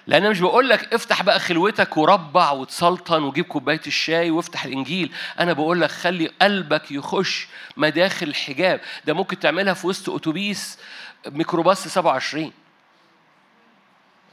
[0.10, 5.12] لأن أنا مش بقول لك افتح بقى خلوتك وربع وتسلطن وجيب كوباية الشاي وافتح الإنجيل،
[5.40, 10.80] أنا بقول لك خلي قلبك يخش مداخل الحجاب، ده ممكن تعملها في وسط أتوبيس
[11.28, 12.52] ميكروباص 27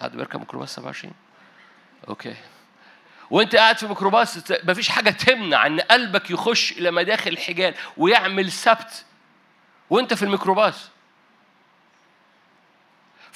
[0.00, 1.12] حد بيركب ميكروباص 27
[2.08, 2.34] okay.
[3.30, 9.04] وأنت قاعد في ميكروباص مفيش حاجة تمنع إن قلبك يخش إلى مداخل الحجاب ويعمل سبت
[9.90, 10.90] وأنت في الميكروباص.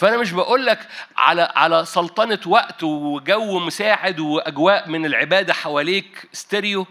[0.00, 6.86] فأنا مش بقول لك على على سلطنة وقت وجو مساعد وأجواء من العبادة حواليك ستيريو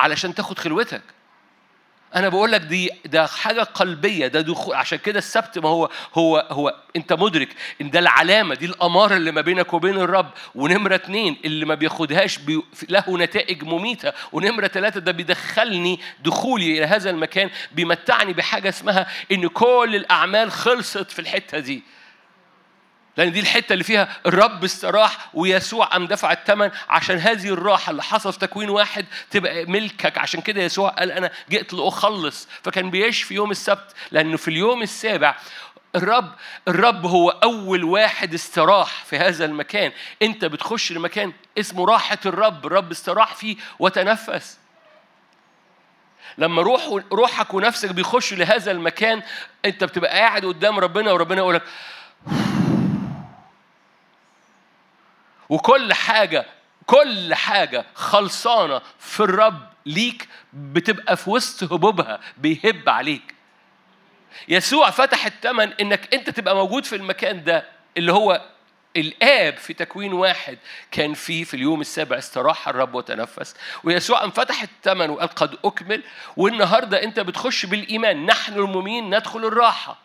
[0.00, 1.02] علشان تاخد خلوتك.
[2.14, 6.46] أنا بقول لك دي ده حاجة قلبية ده دخول عشان كده السبت ما هو هو
[6.50, 7.48] هو أنت مدرك
[7.80, 12.38] إن ده العلامة دي الأمارة اللي ما بينك وبين الرب ونمرة اتنين اللي ما بياخدهاش
[12.38, 19.06] بي له نتائج مميتة ونمرة ثلاثة ده بيدخلني دخولي إلى هذا المكان بيمتعني بحاجة اسمها
[19.32, 21.82] إن كل الأعمال خلصت في الحتة دي.
[23.16, 28.02] لأن دي الحتة اللي فيها الرب استراح ويسوع قام دفع الثمن عشان هذه الراحة اللي
[28.02, 30.18] حصل في تكوين واحد تبقى ملكك.
[30.18, 32.48] عشان كده يسوع قال أنا جئت لأخلص.
[32.62, 35.36] فكان بيشفي يوم السبت لأنه في اليوم السابع
[35.96, 36.32] الرب
[36.68, 39.92] الرب هو أول واحد استراح في هذا المكان.
[40.22, 42.66] أنت بتخش لمكان اسمه راحة الرب.
[42.66, 44.58] الرب استراح فيه وتنفس.
[46.38, 49.22] لما روح روحك ونفسك بيخشوا لهذا المكان
[49.64, 51.62] أنت بتبقى قاعد قدام ربنا وربنا يقول لك
[55.48, 56.46] وكل حاجة
[56.86, 63.34] كل حاجة خلصانة في الرب ليك بتبقى في وسط هبوبها بيهب عليك.
[64.48, 67.64] يسوع فتح الثمن إنك أنت تبقى موجود في المكان ده
[67.96, 68.40] اللي هو
[68.96, 70.58] الآب في تكوين واحد
[70.90, 73.54] كان فيه في اليوم السابع استراح الرب وتنفس.
[73.84, 76.02] ويسوع انفتح الثمن وقال قد أكمل
[76.36, 80.03] والنهاردة أنت بتخش بالإيمان نحن المؤمنين ندخل الراحة.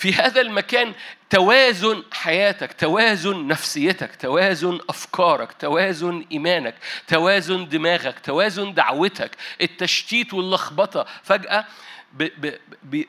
[0.00, 0.94] في هذا المكان
[1.30, 6.74] توازن حياتك توازن نفسيتك توازن أفكارك توازن إيمانك
[7.06, 9.30] توازن دماغك توازن دعوتك
[9.60, 11.06] التشتيت واللخبطة.
[11.22, 11.64] فجأة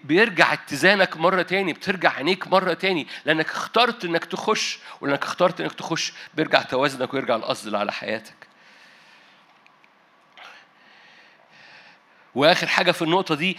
[0.03, 3.07] بيرجع اتزانك مرة تاني بترجع عينيك مرة تاني.
[3.25, 8.47] لأنك اخترت إنك تخش ولأنك اخترت إنك تخش بيرجع توازنك ويرجع القصد على حياتك.
[12.35, 13.57] وآخر حاجة في النقطة دي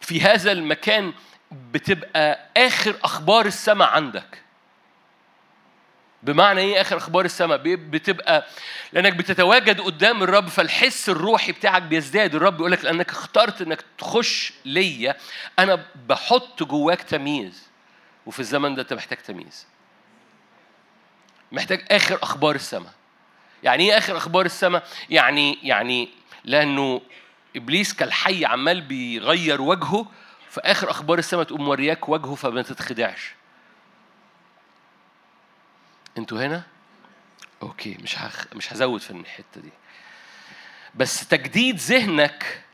[0.00, 1.12] في هذا المكان
[1.50, 4.42] بتبقى آخر أخبار السماء عندك.
[6.22, 8.46] بمعنى إيه آخر أخبار السماء؟ بتبقى
[8.92, 12.34] لأنك بتتواجد قدام الرب فالحس الروحي بتاعك بيزداد.
[12.34, 15.16] الرب بيقول لك لأنك اخترت إنك تخش ليا
[15.58, 17.68] أنا بحط جواك تمييز.
[18.26, 19.66] وفي الزمن ده أنت محتاج تمييز.
[21.52, 22.92] محتاج آخر أخبار السماء.
[23.62, 26.08] يعني إيه آخر أخبار السماء؟ يعني يعني
[26.44, 27.00] لأنه
[27.56, 30.06] إبليس كالحي عمال بيغير وجهه
[30.50, 33.34] في آخر أخبار السماء تقوم مورياك وجهه فما تتخدعش.
[36.18, 36.62] أنتوا هنا؟
[37.62, 38.46] أوكي مش هخ...
[38.54, 39.70] مش هزود في الحتة دي.
[40.94, 42.64] بس تجديد ذهنك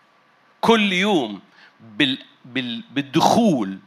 [0.61, 1.41] كل يوم
[1.81, 2.25] بال...
[2.45, 2.85] بال...
[2.91, 3.79] بالدخول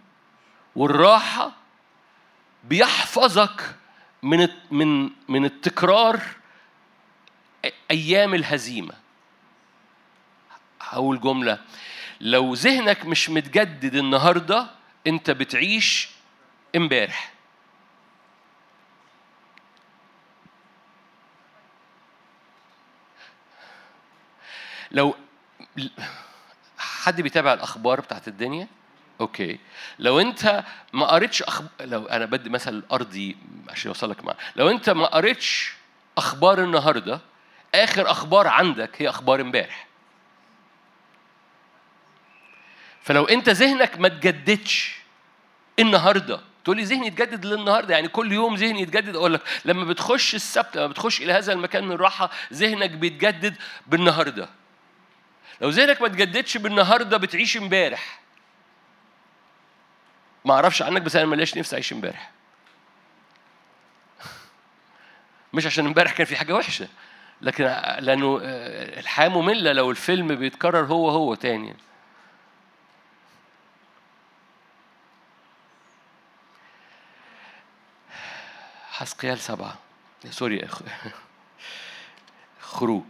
[0.76, 1.52] والراحة
[2.64, 3.76] بيحفظك
[4.24, 6.22] من من من التكرار
[7.92, 8.94] أيام الهزيمة.
[10.82, 11.60] هقول جملة.
[12.22, 14.68] لو ذهنك مش متجدد النهارده
[15.08, 16.10] انت بتعيش
[16.76, 17.34] امبارح.
[24.92, 25.16] لو
[26.78, 28.68] حد بيتابع الأخبار بتاعت الدنيا؟
[29.22, 29.60] أوكي.
[30.00, 30.64] لو انت
[30.94, 31.68] ما قريتش أخب...
[31.82, 33.38] لو أنا بدي مثل أرضي
[33.70, 35.74] عشان اوصلك معاه لو انت ما قريتش
[36.18, 37.20] أخبار النهارده
[37.76, 39.89] آخر أخبار عندك هي أخبار امبارح.
[43.04, 45.00] فلو انت ذهنك ما تجددش
[45.80, 50.36] النهارده تقول لي ذهني يتجدد للنهارده؟ يعني كل يوم ذهني يتجدد؟ أقول لك لما بتخش
[50.36, 53.56] السبت لما بتخش إلى هذا المكان من الراحة ذهنك بيتجدد
[53.88, 54.50] بالنهارده.
[55.62, 58.20] لو ذهنك ما تجددش بالنهارده بتعيش امبارح.
[60.46, 62.32] ما أعرفش عنك بس أنا ماليش نفسي أعيش امبارح.
[65.54, 66.88] مش عشان امبارح كان في حاجة وحشة
[67.42, 67.64] لكن
[68.00, 71.76] لأنه آه، الحياة مملة لو الفيلم بيتكرر هو هو تاني.
[79.00, 79.78] حسقيال سبعة.
[80.30, 80.68] سوري
[82.62, 83.04] خروج.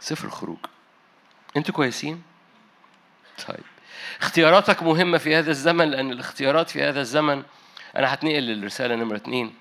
[0.00, 0.58] سفر خروج.
[1.56, 2.22] أنتوا كويسين؟
[3.48, 3.64] طيب.
[4.20, 7.42] اختياراتك مهمة في هذا الزمن لأن الاختيارات في هذا الزمن
[7.96, 9.54] أنا هتنقل للرسالة نمرة اتنين.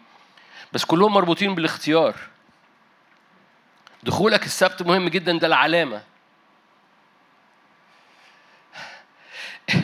[0.73, 2.15] بس كلهم مربوطين بالاختيار.
[4.03, 6.03] دخولك السبت مهم جدا ده العلامة.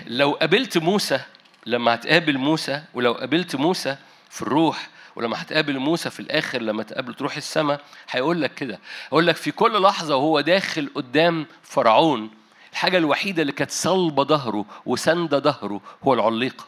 [0.08, 1.20] لو قابلت موسى
[1.66, 3.98] لما هتقابل موسى ولو قابلت موسى
[4.30, 9.28] في الروح ولما هتقابل موسى في الآخر لما تقابله تروح السماء هيقول لك كده هيقول
[9.28, 12.32] لك في كل لحظة وهو داخل قدام فرعون
[12.72, 16.66] الحاجة الوحيدة اللي كانت صلبه ظهره وسند ظهره هو العليقه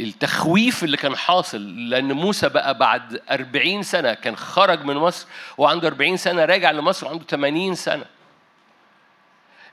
[0.00, 5.26] التخويف اللي كان حاصل لأن موسى بقى بعد أربعين سنة كان خرج من مصر
[5.58, 8.04] وعنده أربعين سنة راجع لمصر وعنده 80 سنة.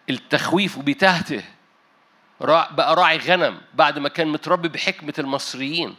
[0.10, 1.44] التخويف وبيتهته
[2.46, 5.96] بقى راعي غنم بعد ما كان متربي بحكمة المصريين.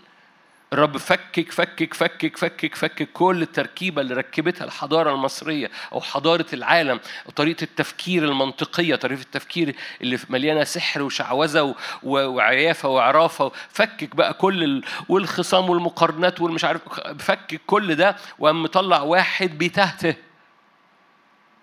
[0.73, 7.01] الرب فكك فكك فكك فكك فكك كل التركيبة اللي ركبتها الحضارة المصرية أو حضارة العالم
[7.37, 14.85] طريقة التفكير المنطقية طريقة التفكير اللي مليانة سحر وشعوذة وعيافة وعرافة فكك بقى كل ال...
[15.09, 16.81] والخصام والمقارنات والمش عارف
[17.19, 20.15] فكك كل ده وقام مطلع واحد بيتهته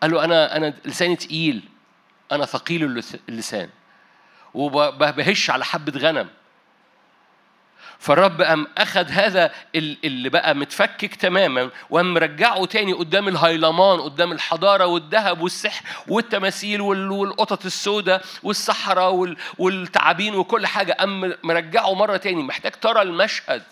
[0.01, 1.63] قال له أنا أنا لساني تقيل
[2.31, 3.69] أنا ثقيل اللسان.
[4.53, 6.29] وبهش على حبة غنم.
[7.99, 14.85] فالرب قام أخذ هذا اللي بقى متفكك تماما وقام مرجعه تاني قدام الهيلمان قدام الحضارة
[14.85, 20.93] والذهب والسحر والتماثيل والقطط السوداء والصحراء والتعابين وكل حاجة.
[20.93, 22.43] قام مرجعه مرة تاني.
[22.43, 23.63] محتاج ترى المشهد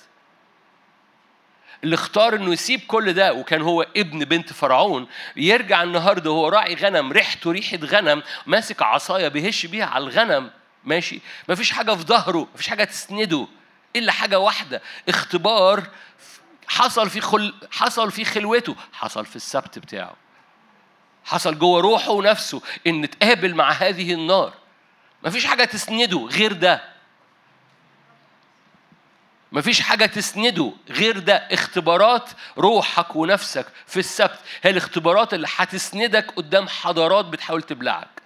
[1.84, 6.76] اللي اختار إنه يسيب كل ده وكان هو ابن بنت فرعون يرجع النهارده هو راعي
[6.76, 10.50] غنم ريحته ريحة غنم ماسك عصاية بيهش بيها على الغنم.
[10.84, 11.22] ماشي.
[11.50, 13.48] مفيش حاجة في ظهره مفيش حاجة تسنده
[13.96, 15.88] إلا حاجة واحدة اختبار
[16.68, 17.54] حصل في خل...
[17.72, 20.16] حصل في خلوته حصل في السبت بتاعه.
[21.26, 24.54] حصل جوه روحه ونفسه إن تقابل مع هذه النار.
[25.24, 26.82] مفيش حاجة تسنده غير ده.
[29.52, 31.36] مفيش حاجة تسنده غير ده.
[31.36, 38.22] اختبارات روحك ونفسك في السبت هي الاختبارات اللي هتسندك قدام حضارات بتحاول تبلعك.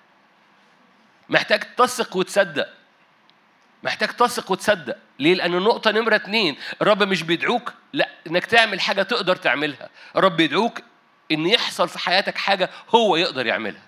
[1.30, 2.70] محتاج تثق وتصدق.
[3.84, 4.98] محتاج تثق وتصدق.
[5.20, 7.74] ليه؟ لأن النقطة نمرة اتنين الرب مش بيدعوك.
[7.94, 9.90] لا إنك تعمل حاجة تقدر تعملها.
[10.16, 10.80] الرب بيدعوك
[11.32, 13.84] إن يحصل في حياتك حاجة هو يقدر يعملها.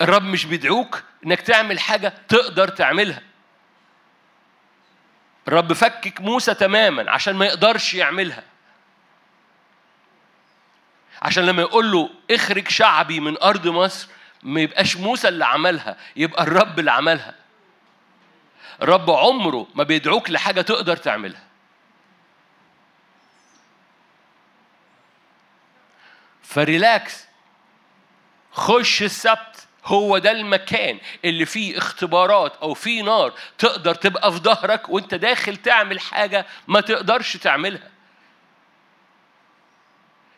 [0.00, 3.22] الرب مش بيدعوك إنك تعمل حاجة تقدر تعملها.
[5.48, 8.42] الرب فكك موسى تماما عشان ما يقدرش يعملها.
[11.22, 14.08] عشان لما يقول له اخرج شعبي من أرض مصر
[14.42, 17.34] ما يبقاش موسى اللي عملها يبقى الرب اللي عملها.
[18.82, 21.42] الرب عمره ما بيدعوك لحاجة تقدر تعملها.
[26.42, 27.24] فريلاكس
[28.52, 34.88] خش السبت هو ده المكان اللي فيه اختبارات أو فيه نار تقدر تبقى في ظهرك
[34.88, 37.90] وأنت داخل تعمل حاجة ما تقدرش تعملها.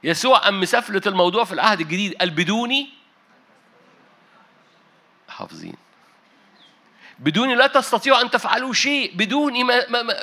[0.05, 3.00] يسوع أم مسافلة الموضوع في العهد الجديد قال بدوني
[5.41, 5.75] حافظين
[7.19, 9.17] بدوني لا تستطيعوا أن تفعلوا شيء.
[9.17, 10.15] بدوني ما, ما, ما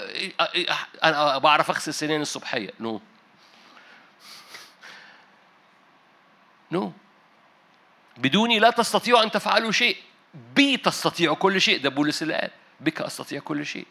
[1.03, 2.71] أنا بعرف أغسل سنين الصبحية.
[2.79, 3.01] no.
[6.71, 6.91] no.
[8.17, 9.97] بدوني لا تستطيعوا أن تفعلوا شيء.
[10.55, 11.81] بي تستطيعوا كل شيء.
[11.81, 13.87] ده بولس اللي قال بك أستطيع كل شيء.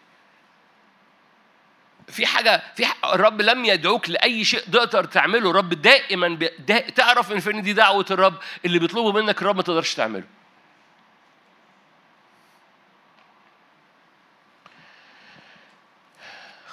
[2.09, 5.51] في حاجة في حاجة الرب لم يدعوك لأي شيء تقدر تعمله.
[5.51, 8.35] الرب دائما دا تعرف فين دي دعوة الرب.
[8.65, 10.25] اللي بيطلبه منك الرب ما تقدرش تعمله.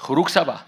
[0.04, 0.66] خروج سبعة.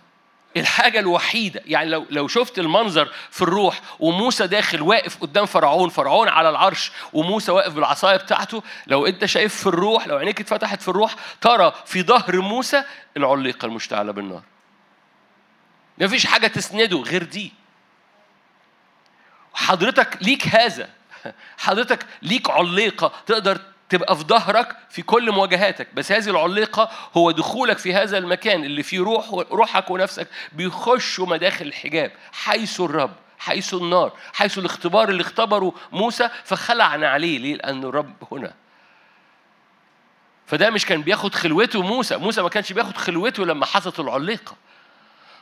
[0.57, 6.27] الحاجة الوحيدة يعني لو لو شفت المنظر في الروح وموسى داخل واقف قدام فرعون فرعون
[6.27, 10.87] على العرش وموسى واقف بالعصاية بتاعته لو أنت شايف في الروح لو عينيك اتفتحت في
[10.87, 12.83] الروح ترى في ظهر موسى
[13.17, 14.41] العليقة المشتعلة بالنار.
[15.97, 17.53] مفيش حاجة تسنده غير دي.
[19.53, 20.89] حضرتك ليك هذا.
[21.65, 25.87] حضرتك ليك عليقة تقدر تبقى في ظهرك في كل مواجهاتك.
[25.93, 31.65] بس هذه العليقة هو دخولك في هذا المكان اللي فيه روح روحك ونفسك بيخشوا مداخل
[31.65, 38.13] الحجاب حيث الرب حيث النار حيث الاختبار اللي اختبره موسى فخلعنا عليه ليه؟ لأن الرب
[38.31, 38.53] هنا.
[40.47, 42.17] فده مش كان بياخد خلوته موسى.
[42.17, 44.55] موسى ما كانش بياخد خلوته لما حصلت العليقة.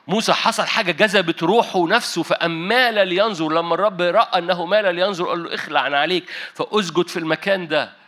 [0.07, 3.49] موسى حصل حاجة جذبت روحه ونفسه فأمال لينظر.
[3.51, 6.29] لما الرب رأى أنه مال لينظر قال له اخلع عليك.
[6.53, 8.02] فأسجد في المكان ده.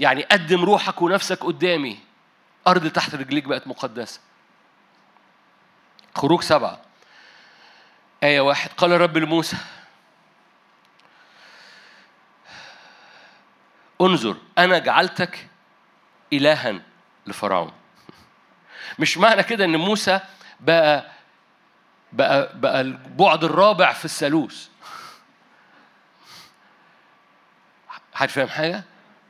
[0.00, 1.98] يعني قدم روحك ونفسك قدامي.
[2.66, 4.20] أرض تحت رجليك بقت مقدسة.
[6.14, 6.80] خروج سبعة.
[8.22, 8.70] آية واحد.
[8.76, 9.56] قال الرب لموسى
[14.00, 15.48] انظر أنا جعلتك
[16.32, 16.82] إلها
[17.26, 17.72] لفرعون.
[18.98, 20.20] مش معنى كده إن موسى
[20.60, 21.10] بقى
[22.12, 24.68] بقى بقى البعد الرابع في الثالوث.
[28.14, 28.84] حد فاهم حاجة؟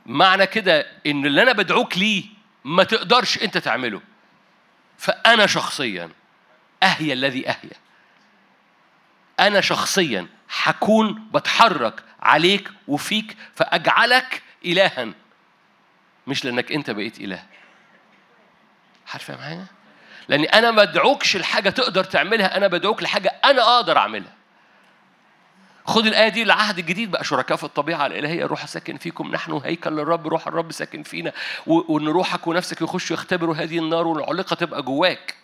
[0.07, 2.25] معنى كده إن اللي أنا بدعوك ليه
[2.65, 4.01] ما تقدرش أنت تعمله.
[4.99, 6.11] فأنا شخصيا
[6.83, 7.77] اهيا الذي اهيا
[9.41, 10.27] أنا شخصيا
[10.63, 15.09] هكون بتحرك عليك وفيك فأجعلك الها.
[16.27, 17.43] مش لأنك أنت بقيت إله.
[19.07, 19.67] فاهم حاجة
[20.29, 24.40] لاني أنا ما ادعوكش لحاجة تقدر تعملها أنا بدعوك لحاجة أنا أقدر أعملها.
[25.85, 29.91] خد الآية دي العهد الجديد بقى شركاء في الطبيعة الإلهية روح ساكن فيكم نحن هيكل
[29.93, 31.33] للرب روح الرب ساكن فينا
[31.67, 35.35] وإن روحك ونفسك يخشوا يختبروا هذه النار والعلقة تبقى جواك.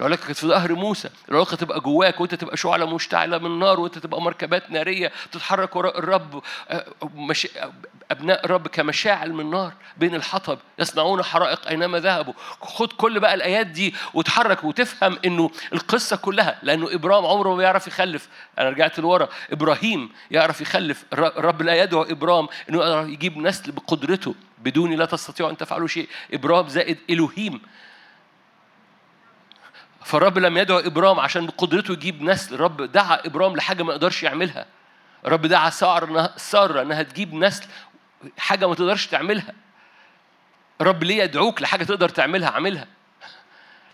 [0.00, 1.10] العلاقة كانت في ظهر موسى.
[1.28, 5.98] العلاقة تبقى جواك وانت تبقى شعلة مشتعلة من نار وانت تبقى مركبات نارية تتحرك وراء
[5.98, 6.42] الرب
[7.14, 7.48] مش...
[8.10, 10.58] أبناء الرب كمشاعل من نار بين الحطب.
[10.78, 12.32] يصنعون حرائق أينما ذهبوا.
[12.60, 17.86] خد كل بقى الآيات دي وتحرك وتفهم إنه القصة كلها لأنه إبرام عمره ما بيعرف
[17.86, 18.28] يخلف.
[18.58, 19.28] أنا رجعت لورا.
[19.52, 21.04] إبراهيم يعرف يخلف.
[21.12, 24.34] الرب لا يدعو إبرام إنه يقدر يجيب نسل بقدرته.
[24.58, 26.08] بدون لا تستطيعوا أن تفعلوا شيء.
[26.32, 27.60] إبرام زائد إلهيم.
[30.04, 32.54] فالرب لم يدعو إبرام عشان بقدرته يجيب نسل.
[32.54, 34.66] الرب دعا إبرام لحاجة ما يقدرش يعملها.
[35.26, 37.66] الرب دعا ساره انها سارة إنها تجيب نسل
[38.38, 39.52] حاجة ما تقدرش تعملها.
[40.80, 42.86] الرب ليه يدعوك لحاجة تقدر تعملها؟ اعملها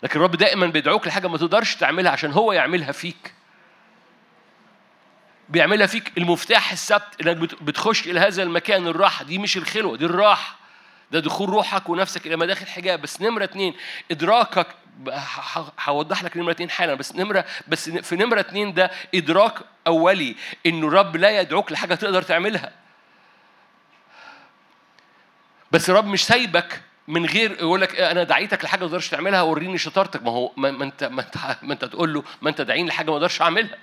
[0.02, 3.34] لكن الرب دائما بيدعوك لحاجة ما تقدرش تعملها عشان هو يعملها فيك.
[5.48, 9.24] بيعملها فيك المفتاح السبت إنك بتخش إلى هذا المكان الراحة.
[9.24, 10.59] دي مش الخلوة دي الراحة.
[11.10, 13.02] ده دخول روحك ونفسك إلى مداخل حجاب.
[13.02, 13.74] بس نمرة اتنين
[14.10, 14.66] إدراكك
[15.80, 16.94] هوضح لك نمرة اتنين حالا.
[16.94, 19.54] بس نمرة بس في نمرة اتنين ده إدراك
[19.86, 20.36] أولي
[20.66, 22.72] إنه الرب لا يدعوك لحاجة تقدر تعملها.
[25.72, 29.78] بس الرب مش سايبك من غير يقول لك أنا دعيتك لحاجة ما تقدرش تعملها وريني
[29.78, 30.22] شطارتك.
[30.22, 33.16] ما هو ما أنت ما أنت ما أنت تقول له ما أنت داعين لحاجة ما
[33.16, 33.78] أقدرش أعملها.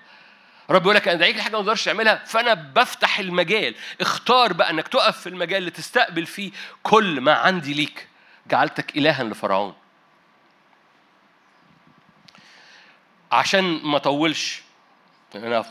[0.70, 2.16] رب يقول لك أنا دعيك لحاجة ما أقدرش تعملها.
[2.26, 3.76] فأنا بفتح المجال.
[4.02, 6.52] اختار بقى إنك تقف في المجال اللي تستقبل فيه
[6.84, 8.08] كل ما عندي ليك.
[8.48, 9.74] جعلتك إلها لفرعون.
[13.32, 14.62] عشان ما اطولش
[15.36, 15.66] أنا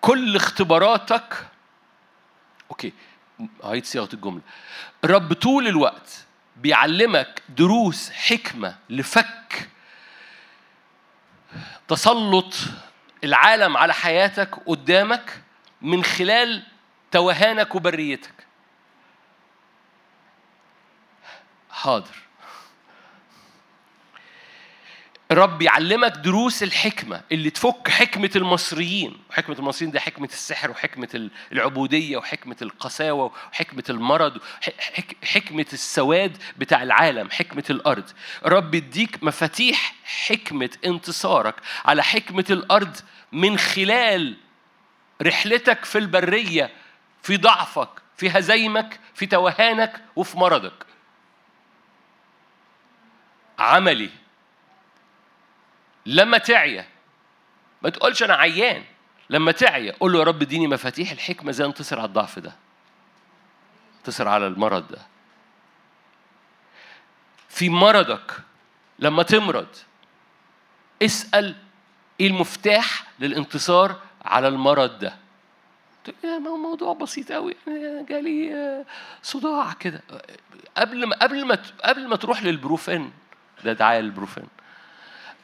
[0.00, 1.46] كل اختباراتك
[2.70, 2.92] أوكي.
[3.64, 4.42] هعيد صياغة الجملة.
[5.04, 6.24] رب طول الوقت
[6.56, 9.68] بيعلمك دروس حكمة لفك
[11.88, 12.54] تسلط
[13.24, 15.42] العالم على حياتك قدامك
[15.82, 16.62] من خلال
[17.10, 18.46] توهانك وبريتك.
[21.70, 22.27] حاضر.
[25.30, 29.16] الرب يعلمك دروس الحكمة اللي تفك حكمة المصريين.
[29.30, 34.38] وحكمة المصريين دي حكمة السحر وحكمة العبودية وحكمة القساوة وحكمة المرض
[35.24, 38.10] حكمة السواد بتاع العالم حكمة الأرض.
[38.46, 41.54] الرب يديك مفاتيح حكمة انتصارك
[41.84, 42.96] على حكمة الأرض
[43.32, 44.36] من خلال
[45.22, 46.70] رحلتك في البرية
[47.22, 50.86] في ضعفك في هزيمك في توهانك وفي مرضك.
[53.58, 54.10] عملي
[56.08, 56.86] لما تعيا
[57.82, 58.84] ما تقولش أنا عيان.
[59.30, 62.52] لما تعيا قول له يا رب اديني مفاتيح الحكمة إزاي انتصر على الضعف ده.
[63.98, 64.98] انتصر على المرض ده.
[67.48, 68.32] في مرضك
[68.98, 69.66] لما تمرض
[71.02, 71.54] اسأل
[72.20, 75.16] إيه المفتاح للانتصار على المرض ده.
[76.38, 78.84] موضوع بسيط قوي يعني جالي
[79.22, 80.02] صداع كده.
[80.76, 83.12] قبل ما قبل ما قبل ما تروح للبروفين.
[83.64, 84.46] ده دعاية للبروفين.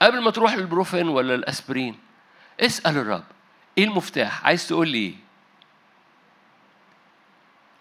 [0.03, 1.99] قبل ما تروح للبروفين ولا الاسبرين
[2.61, 3.25] اسأل الرب.
[3.79, 5.15] إيه المفتاح؟ عايز تقول لي إيه؟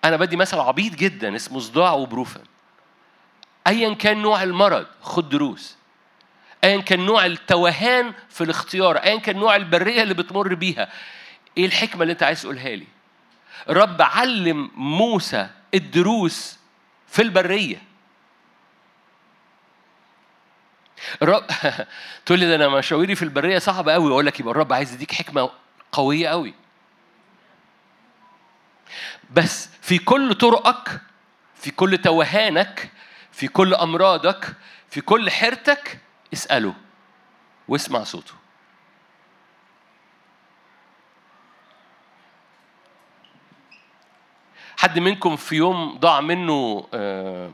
[0.05, 2.43] أنا بدي مثل عبيط جدا اسمه صداع وبروفين.
[3.67, 5.77] ايا كان نوع المرض خد دروس.
[6.63, 8.97] ايا كان نوع التوهان في الاختيار.
[8.97, 10.89] ايا كان نوع البرية اللي بتمر بيها.
[11.57, 12.87] إيه الحكمة اللي انت عايز تقولها لي؟
[13.69, 16.59] رب علم موسى الدروس
[17.07, 17.81] في البرية.
[21.21, 21.45] الرب
[22.25, 24.11] تقول لي ده أنا مشاويري في البرية صعبة قوي.
[24.11, 25.49] أقول لك يبقى الرب عايز يديك حكمة
[25.91, 26.53] قوية قوي.
[29.31, 31.01] بس في كل طرقك
[31.55, 32.91] في كل توهانك
[33.31, 34.53] في كل أمراضك
[34.89, 35.99] في كل حيرتك
[36.33, 36.73] اسأله
[37.67, 38.33] واسمع صوته.
[44.77, 47.51] حد منكم في يوم ضاع منه آه،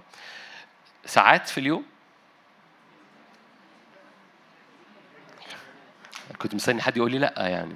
[1.06, 1.86] ساعات في اليوم؟
[6.38, 7.76] كنت مستني حد يقول لي لأ يعني.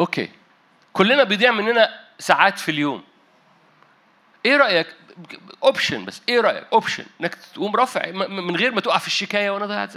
[0.00, 0.30] أوكي.
[0.92, 3.04] كلنا بيضيع مننا ساعات في اليوم.
[4.46, 4.96] إيه رأيك؟
[5.62, 6.22] option بس.
[6.28, 9.88] إيه رأيك؟ option إنك تقوم رافع من غير ما تقع في الشكاية وأنا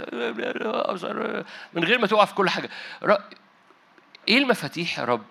[1.72, 2.70] من غير ما تقع في كل حاجة.
[4.28, 5.24] إيه المفاتيح يا رب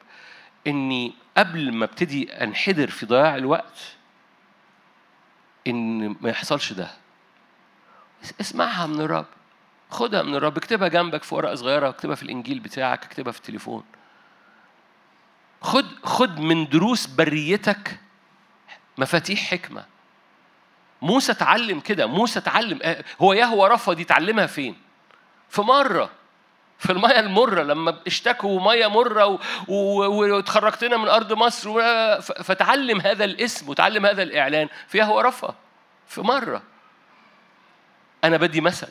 [0.68, 3.96] إني قبل ما أبتدي أنحدر في ضياع الوقت
[5.68, 6.92] إن ما يحصلش ده؟
[8.42, 9.26] اسمعها من الرب.
[9.96, 13.84] خدها من الرب اكتبها جنبك في ورقة صغيرة اكتبها في الإنجيل بتاعك اكتبها في التليفون.
[15.62, 18.00] خد خد من دروس بريتك
[18.98, 19.86] مفاتيح حكمة.
[21.02, 22.80] موسى اتعلم كده موسى اتعلم.
[22.84, 24.76] آه، هو يهوى رفض يتعلمها فين؟
[25.50, 26.10] في مرة
[26.80, 31.72] في المياه المرة لما اشتكوا مياه مرة وتخرجتنا من أرض مصر
[32.22, 34.70] فتعلم هذا الاسم وتعلم هذا الإعلان.
[34.88, 35.56] في يهوى رفا
[36.08, 36.64] في مرة.
[38.24, 38.88] أنا بدي مثل.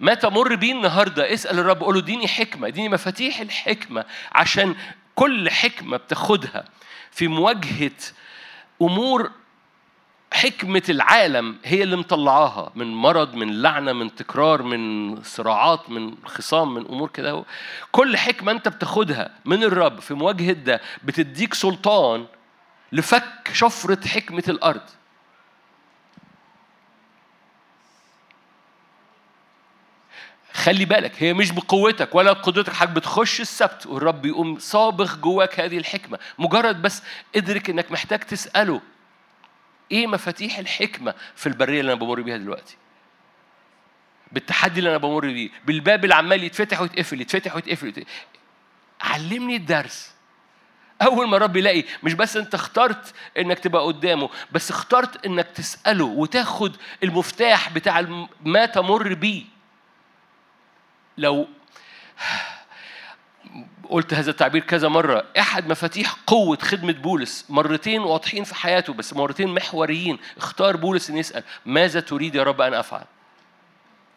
[0.00, 4.74] ما تمر بيه النهارده؟ اسأل الرب قول له اديني حكمة اديني مفاتيح الحكمة عشان
[5.14, 6.64] كل حكمة بتاخدها
[7.10, 7.90] في مواجهة
[8.82, 9.30] أمور
[10.32, 16.74] حكمة العالم هي اللي مطلعاها من مرض من لعنة من تكرار من صراعات من خصام
[16.74, 17.44] من أمور كده
[17.92, 22.26] كل حكمة أنت بتاخدها من الرب في مواجهة ده بتديك سلطان
[22.92, 24.80] لفك شفرة حكمة الأرض.
[30.58, 35.78] خلي بالك هي مش بقوتك ولا بقدرتك حضرتك بتخش السبت والرب يقوم صابغ جواك هذه
[35.78, 36.18] الحكمة.
[36.38, 37.02] مجرد بس
[37.36, 38.80] ادرك إنك محتاج تسأله
[39.92, 42.76] إيه مفاتيح الحكمة في البرية اللي أنا بمر بيها دلوقتي؟
[44.32, 48.04] بالتحدي اللي أنا بمر بيه بالباب اللي عمال يتفتح ويتقفل يتفتح ويتقفل.
[49.00, 50.10] علمني الدرس.
[51.02, 56.04] أول ما الرب يلاقي مش بس أنت اخترت إنك تبقى قدامه بس اخترت إنك تسأله
[56.04, 59.57] وتاخد المفتاح بتاع ما تمر بيه.
[61.18, 61.48] لو
[63.88, 69.12] قلت هذا التعبير كذا مرة أحد مفاتيح قوة خدمة بولس مرتين واضحين في حياته بس
[69.14, 70.18] مرتين محوريين.
[70.36, 73.04] اختار بولس أن يسأل ماذا تريد يا رب أن أفعل؟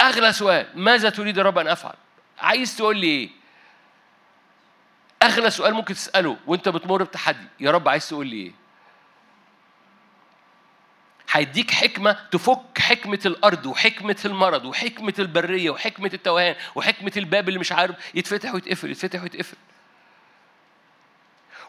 [0.02, 1.94] أغلى سؤال ماذا تريد يا رب أن أفعل؟
[2.40, 3.30] عايز تقول لي إيه؟
[5.24, 8.61] أغلى سؤال ممكن تسأله وأنت بتمر بتحدي يا رب عايز تقول لي إيه؟
[11.32, 17.72] هيديك حكمة تفك حكمة الأرض وحكمة المرض وحكمة البرية وحكمة التوهان وحكمة الباب اللي مش
[17.72, 19.58] عارف يتفتح ويتقفل يتفتح ويتقفل.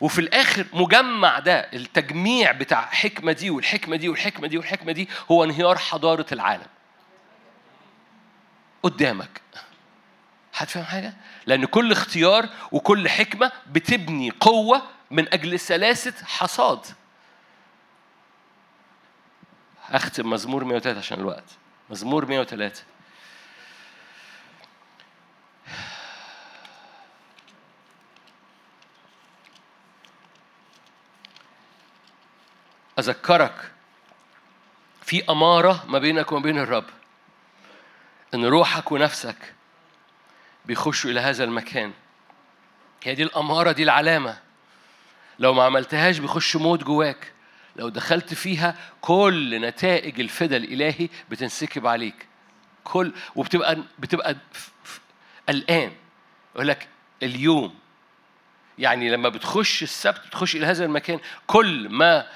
[0.00, 5.44] وفي الآخر مجمع ده التجميع بتاع الحكمة دي والحكمة دي والحكمة دي والحكمة دي هو
[5.44, 6.66] انهيار حضارة العالم.
[8.82, 9.40] قدامك.
[10.54, 11.14] هتفهم حاجة؟
[11.46, 16.86] لأن كل اختيار وكل حكمة بتبني قوة من أجل سلاسة حصاد.
[19.90, 21.44] أختم مزمور 103 عشان الوقت.
[21.90, 22.84] مزمور 103
[32.98, 33.70] أذكرك
[35.02, 36.84] في أمارة ما بينك وما بين الرب
[38.34, 39.54] إن روحك ونفسك
[40.64, 41.92] بيخشوا إلى هذا المكان.
[43.02, 44.38] هي دي الأمارة دي العلامة.
[45.38, 47.32] لو ما عملتهاش بيخش موت جواك.
[47.76, 52.26] لو دخلت فيها كل نتائج الفدا الإلهي بتنسكب عليك.
[52.84, 54.36] كل وبتبقى بتبقى
[55.48, 55.92] الآن
[56.54, 56.88] يقول لك
[57.22, 57.74] اليوم
[58.78, 62.26] يعني لما بتخش السبت بتخش إلى هذا المكان كل ما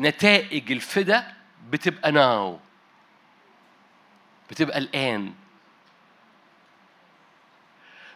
[0.00, 1.34] نتائج الفدا
[1.70, 2.58] بتبقى ناو.
[4.50, 5.34] بتبقى الآن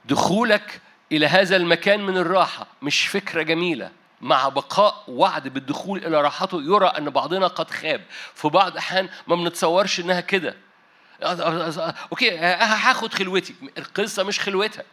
[0.05, 0.81] دخولك
[1.13, 3.93] إلى هذا المكان من الراحة مش فكرة جميلة.
[4.21, 8.03] مع بقاء وعد بالدخول إلى راحته يرى أن بعضنا قد خاب.
[8.35, 10.57] في بعض الأحيان ما بنتصورش إنها كده.
[12.13, 14.87] أوكي هاخد خلوتي القصة مش خلوتك.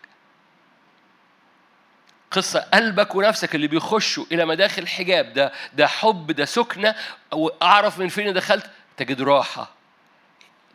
[2.32, 6.95] قصة قلبك ونفسك اللي بيخشوا إلى مداخل الحجاب ده ده حب ده سكنة.
[7.32, 9.71] وأعرف من فين دخلت؟ تجد راحة.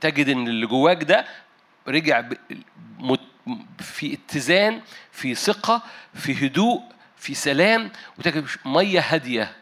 [0.01, 1.27] تجد إن اللي جواك ده
[1.89, 2.25] رجع
[3.79, 4.83] في اتزان
[5.13, 5.83] في ثقة
[6.15, 6.83] في هدوء
[7.19, 9.57] في سلام وتجد مية هادية.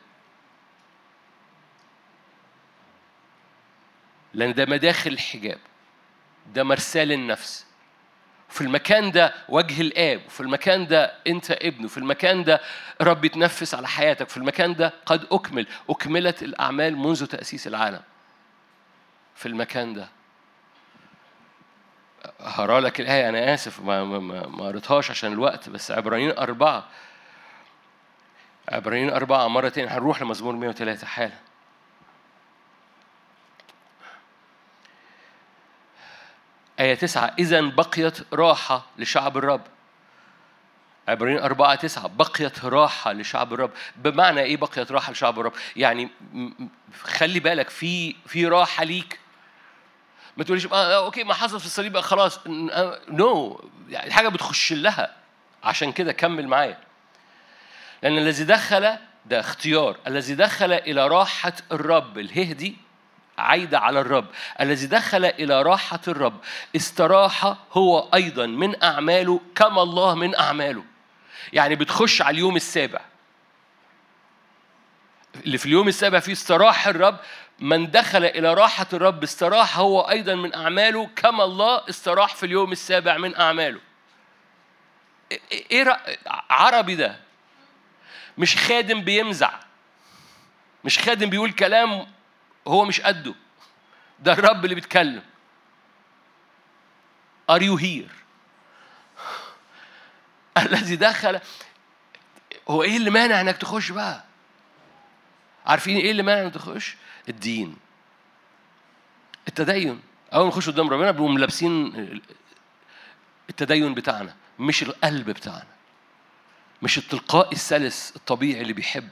[4.35, 5.59] لأن ده مداخل الحجاب
[6.55, 7.67] ده مرسال النفس.
[8.49, 12.61] في المكان ده وجه الآب وفي المكان ده أنت ابن وفي المكان ده
[13.01, 18.03] رب يتنفس على حياتك في المكان ده قد أكمل أكملت الأعمال منذ تأسيس العالم.
[19.35, 20.09] في المكان ده.
[22.41, 26.89] هقرأ لك الآية أنا آسف ما ما ما قريتهاش عشان الوقت بس عبرانيين أربعة.
[28.69, 31.33] عبرانيين أربعة مرة تاني هنروح لمزمور 103 حالا.
[36.81, 39.63] آية تسعة إذا بقيت راحة لشعب الرب.
[41.09, 43.71] عبرين أربعة تسعة بقيت راحة لشعب الرب.
[43.97, 46.09] بمعنى إيه بقيت راحة لشعب الرب؟ يعني
[47.03, 49.21] خلي بالك في في راحة ليك.
[50.37, 53.65] ما تقوليش آه أوكي ما حصل في الصليب خلاص نو no.
[53.89, 55.15] يعني حاجة بتخش لها.
[55.65, 56.86] عشان كده كمل معايا.
[58.07, 58.97] لأن الذي دخل
[59.27, 59.97] ده اختيار.
[60.07, 62.77] الذي دخل إلى راحة الرب الهدي
[63.39, 64.27] عايدة على الرب.
[64.61, 66.41] الذي دخل إلى راحة الرب
[66.77, 70.85] استراح هو أيضا من أعماله كما الله من أعماله.
[71.53, 73.01] يعني بتخش على اليوم السابع.
[75.45, 77.17] اللي في اليوم السابع فيه استراح الرب.
[77.61, 82.73] من دخل إلى راحة الرب استراح هو أيضا من أعماله كما الله استراح في اليوم
[82.73, 83.81] السابع من أعماله.
[85.53, 86.01] إيه
[86.51, 87.26] عربي ده؟
[88.39, 89.61] مش خادم بيمزع
[90.85, 92.07] مش خادم بيقول كلام
[92.69, 93.35] هو مش قده
[94.21, 95.23] ده الرب اللي بيتكلم
[97.53, 98.13] Are you here؟
[100.63, 101.41] الذي دخل
[102.69, 104.25] هو إيه اللي مانع إنك تخش بقى؟
[105.67, 106.97] عارفين إيه اللي مانع إنك تخش؟
[107.29, 107.77] الدين
[109.49, 112.21] التدين أول ما نخش قدام ربنا بنقوم لابسين
[113.51, 115.76] التدين بتاعنا مش القلب بتاعنا
[116.83, 119.09] مش التلقائي السلس الطبيعي اللي بيحب.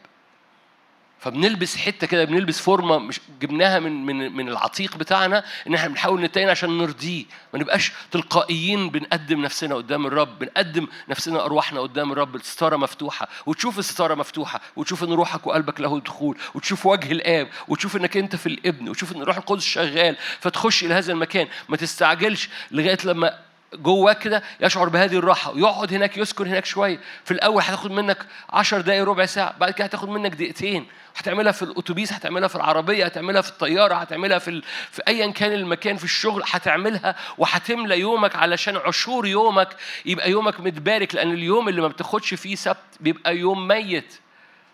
[1.20, 6.20] فبنلبس حتة كده بنلبس فورمة مش جبناها من من من العتيق بتاعنا إن إحنا بنحاول
[6.20, 7.24] نتين عشان نرضيه.
[7.52, 12.36] ما نبقاش تلقائيين بنقدم نفسنا قدام الرب بنقدم نفسنا أرواحنا قدام الرب.
[12.36, 17.96] الستارة مفتوحة وتشوف الستارة مفتوحة وتشوف إن روحك وقلبك له دخول وتشوف وجه الآب وتشوف
[17.96, 20.16] إنك أنت في الإبن وتشوف إن الروح القدس شغال.
[20.40, 21.48] فتخش إلى هذا المكان.
[21.68, 23.38] ما تستعجلش لغاية لما
[23.76, 28.18] جواه كده يشعر بهذه الراحة ويقعد هناك يسكن هناك شوية في الأول هتاخد منك
[28.50, 33.04] عشر دقايق ربع ساعة بعد كده هتاخد منك دقيقتين هتعملها في الأتوبيس هتعملها في العربية
[33.04, 34.62] هتعملها في الطيارة هتعملها في, ال...
[34.90, 41.14] في أيا كان المكان في الشغل هتعملها وهتملى يومك علشان عشور يومك يبقى يومك متبارك
[41.14, 44.14] لأن اليوم اللي ما بتاخدش فيه سبت بيبقى يوم ميت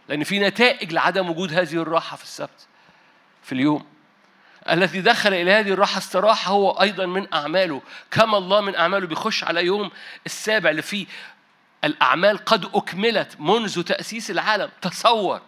[0.09, 2.67] لأن في نتائج لعدم وجود هذه الراحة في السبت
[3.43, 3.85] في اليوم.
[4.71, 7.83] الذي دخل إلى هذه الراحة استراحة هو أيضا من أعماله.
[8.11, 9.91] كما الله من أعماله بيخش على يوم
[10.27, 11.07] السابع اللي فيه.
[11.85, 14.71] الأعمال قد أكملت منذ تأسيس العالم.
[14.83, 15.41] تصور.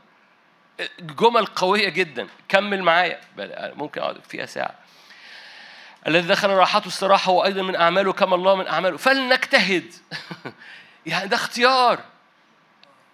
[1.01, 2.29] جمل قوية جدا.
[2.49, 3.21] كمل معايا.
[3.77, 4.75] ممكن أقعد فيها ساعة.
[6.07, 8.13] الذي دخل راحته استراحة هو أيضا من أعماله.
[8.13, 8.97] كما الله من أعماله.
[8.97, 9.93] فلنجتهد.
[11.07, 12.01] يعني ده اختيار.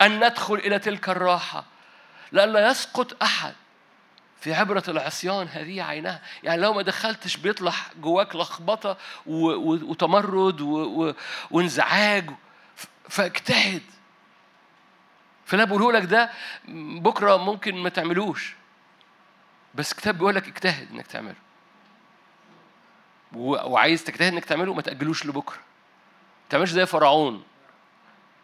[0.03, 1.65] أن ندخل إلى تلك الراحة.
[2.33, 3.55] لئلا يسقط أحد.
[4.41, 6.23] في عبرة العصيان هذه عينها.
[6.43, 10.61] يعني لو ما دخلتش بيطلع جواك لخبطة وتمرد
[11.51, 12.31] وانزعاج
[13.09, 13.83] فاجتهد.
[15.47, 16.31] فلا بقوله لك ده
[16.99, 18.55] بكرة ممكن ما تعملوش.
[19.75, 21.35] بس كتاب بيقول لك اجتهد إنك تعمله.
[23.35, 25.57] وعايز تجتهد إنك تعمله ما تأجلوش لبكرة.
[25.57, 27.45] ما تعملش زي فرعون.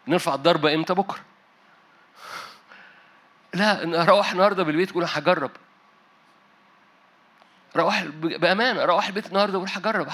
[0.09, 1.20] نرفع الضربة إمتى؟ بكرة.
[3.55, 5.51] لا روح النهارده بالبيت تقول هجرب.
[7.77, 10.09] روح بأمانة روح البيت النهارده وروح أجرب.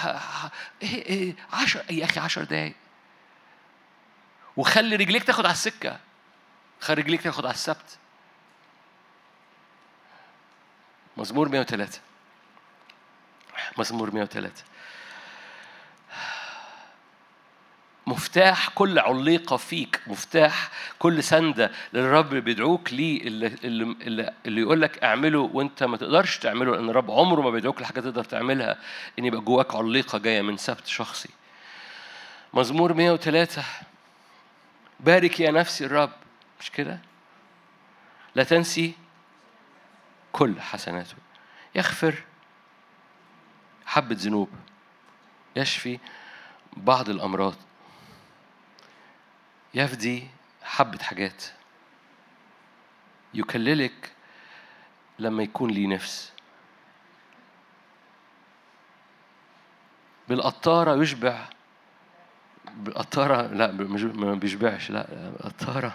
[0.83, 2.75] إيه إيه 10 يا أخي 10 دقايق.
[4.57, 5.99] وخلي رجليك تاخد على السكة.
[6.81, 7.99] خلي رجليك تاخد على السبت.
[11.17, 12.01] مزمور 103
[13.79, 14.65] مزمور 103
[18.11, 25.05] مفتاح كل عليقة فيك مفتاح كل سندة للرب بيدعوك ليه اللي, اللي, اللي يقول لك
[25.05, 28.79] اعمله وانت ما تقدرش تعمله لأن الرب عمره ما بيدعوك لحاجة تقدر تعملها
[29.19, 31.29] إن يبقى جواك عليقة جاية من سبت شخصي.
[32.55, 33.63] مزمور 103
[35.01, 36.11] بارك يا نفسي الرب.
[36.61, 36.99] مش كده؟
[38.35, 38.93] لا تنسي
[40.33, 41.15] كل حسناته.
[41.75, 42.15] يغفر
[43.87, 44.49] حبة ذنوب.
[45.57, 45.99] يشفي
[46.77, 47.55] بعض الأمراض.
[49.75, 50.29] يفدي
[50.63, 51.45] حبة حاجات.
[53.35, 54.13] يكللك
[55.19, 56.33] لما يكون لي نفس.
[60.29, 61.49] بالقطارة يشبع.
[62.75, 65.93] بالقطارة لا ما بيشبعش لا بالقطارة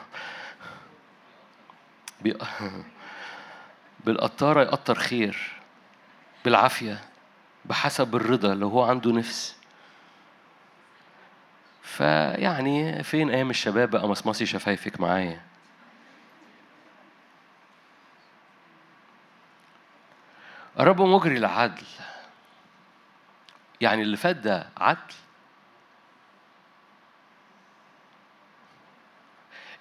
[2.21, 2.37] بي...
[4.05, 5.61] بالقطارة يقطر خير.
[6.45, 7.01] بالعافية.
[7.65, 9.55] بحسب الرضا لو هو عنده نفس.
[11.85, 15.41] فيعني فين أيام الشباب بقى؟ مصمصي شفايفك معايا.
[20.79, 21.85] الرب مجري العدل
[23.81, 25.13] يعني اللي فات ده عدل.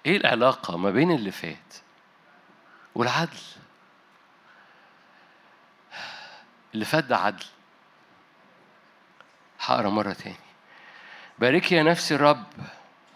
[0.05, 1.73] إيه العلاقة ما بين اللي فات
[2.95, 3.37] والعدل؟
[6.73, 7.45] اللي فات ده عدل.
[9.59, 10.44] هقرأ مرة تاني.
[11.39, 12.43] باركي يا نفسي الرب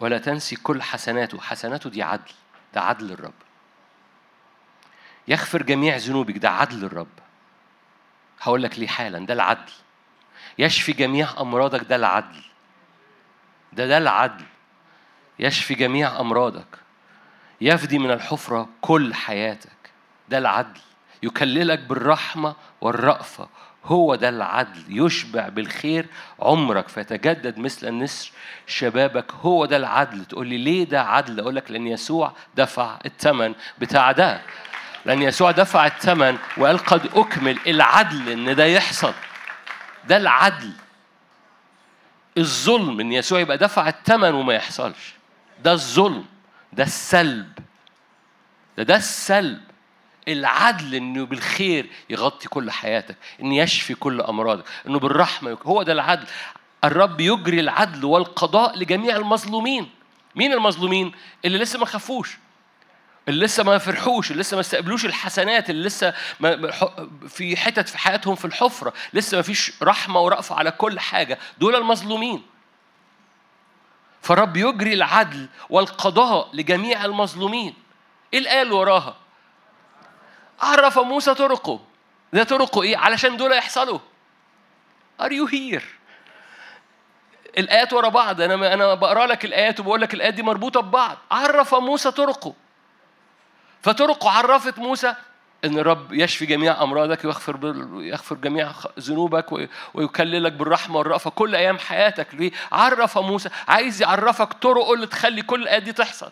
[0.00, 1.40] ولا تنسي كل حسناته.
[1.40, 2.32] حسناته دي عدل
[2.74, 3.32] ده عدل الرب.
[5.28, 7.18] يغفر جميع ذنوبك ده عدل الرب.
[8.40, 9.72] هقول لك ليه حالا ده العدل.
[10.58, 12.42] يشفي جميع أمراضك ده العدل.
[13.72, 14.44] ده ده العدل.
[15.38, 16.78] يشفي جميع أمراضك.
[17.60, 19.90] يفدي من الحفرة كل حياتك.
[20.28, 20.80] ده العدل.
[21.22, 23.48] يكللك بالرحمة والرأفة
[23.84, 26.06] هو ده العدل يشبع بالخير
[26.40, 28.30] عمرك فيتجدد مثل النسر.
[28.66, 30.24] شبابك هو ده العدل.
[30.24, 34.40] تقول لي ليه ده عدل؟ أقول لك لأن يسوع دفع الثمن بتاع ده.
[35.04, 37.58] لأن يسوع دفع الثمن وقال قد أكمل.
[37.66, 39.14] العدل إن ده يحصل.
[40.08, 40.72] ده العدل.
[42.38, 45.14] الظلم إن يسوع يبقى دفع الثمن وما يحصلش.
[45.64, 46.24] ده الظلم.
[46.72, 47.58] ده السلب.
[48.76, 49.60] ده ده السلب.
[50.28, 56.26] العدل إنه بالخير يغطي كل حياتك إنه يشفي كل أمراضك إنه بالرحمة هو ده العدل.
[56.84, 59.90] الرب يجري العدل والقضاء لجميع المظلومين.
[60.36, 61.12] مين المظلومين؟
[61.44, 62.38] اللي لسه ما خافوش
[63.28, 66.70] اللي لسه ما فرحوش اللي لسه ما استقبلوش الحسنات اللي لسه ما
[67.28, 71.38] في حتت في حياتهم في الحفرة لسه ما فيش رحمة ورأفة على كل حاجة.
[71.58, 72.42] دول المظلومين.
[74.22, 77.74] فالرب يجري العدل والقضاء لجميع المظلومين.
[78.34, 79.16] إيه الآية اللي وراها؟
[80.60, 81.80] عرف موسى طرقه.
[82.32, 83.98] ده طرقه إيه؟ علشان دول يحصلوا.
[85.20, 85.84] are you here
[87.58, 88.40] الآيات ورا بعض.
[88.40, 91.16] أنا أنا بقرأ لك الآيات وبقول لك الآيات دي مربوطة ببعض.
[91.30, 92.54] عرف موسى طرقه.
[93.82, 95.14] فطرقه عرفت موسى
[95.64, 101.78] إن الرب يشفي جميع أمراضك ويغفر يغفر جميع ذنوبك وي- ويكللك بالرحمة والرأفة كل أيام
[101.78, 102.34] حياتك.
[102.34, 103.48] ليه؟ عرف موسى.
[103.68, 106.30] عايز يعرفك طرقه اللي تخلي كل الآيات دي تحصل.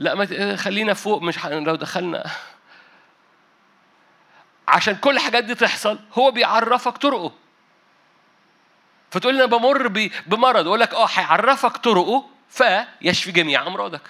[0.00, 2.30] لا ما ت- خلينا فوق مش لو دخلنا.
[4.68, 7.32] عشان كل الحاجات دي تحصل هو بيعرفك طرقه.
[9.10, 9.88] فتقول لي أنا بمر
[10.26, 14.00] بمرض أقول لك آه هيعرفك طرقه فيشفي جميع أمراضك.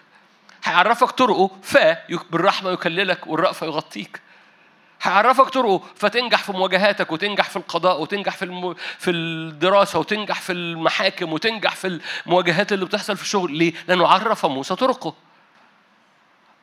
[0.64, 4.20] هيعرفك طرقه فبالرحمه يكللك والرأفة يغطيك.
[5.02, 8.74] هيعرفك طرقه فتنجح في مواجهاتك وتنجح في القضاء وتنجح في الم...
[8.98, 13.52] في الدراسة وتنجح في المحاكم وتنجح في المواجهات اللي بتحصل في الشغل.
[13.56, 15.14] ليه؟ لأنه عرف موسى طرقه.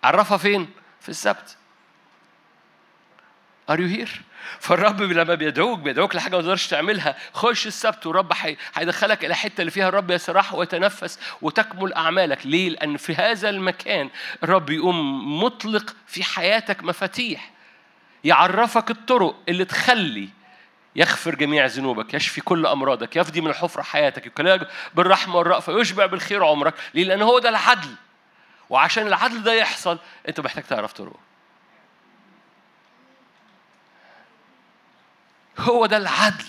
[0.08, 0.70] عرفها فين؟
[1.02, 1.58] في السبت.
[3.70, 4.22] are you here
[4.60, 8.34] فالرب لما بيدعوك بيدعوك لحاجة ما تقدرش تعملها خش السبت والرب
[8.74, 12.46] هيدخلك إلى حتة اللي فيها الرب يسرح ويتنفس وتكمل أعمالك.
[12.46, 14.10] ليه؟ لأن في هذا المكان
[14.44, 17.52] الرب يقوم مطلق في حياتك مفاتيح.
[18.24, 20.30] يعرفك الطرق اللي تخلي
[20.96, 26.46] يغفر جميع ذنوبك يشفي كل أمراضك يفدي من الحفره حياتك يكللك بالرحمة والرأفة يشبع بالخير
[26.46, 26.74] عمرك.
[26.94, 27.90] ليه؟ لأن هو ده العدل.
[28.70, 31.20] وعشان العدل ده يحصل انت محتاج تعرف طرقه.
[35.60, 36.46] هو ده العدل.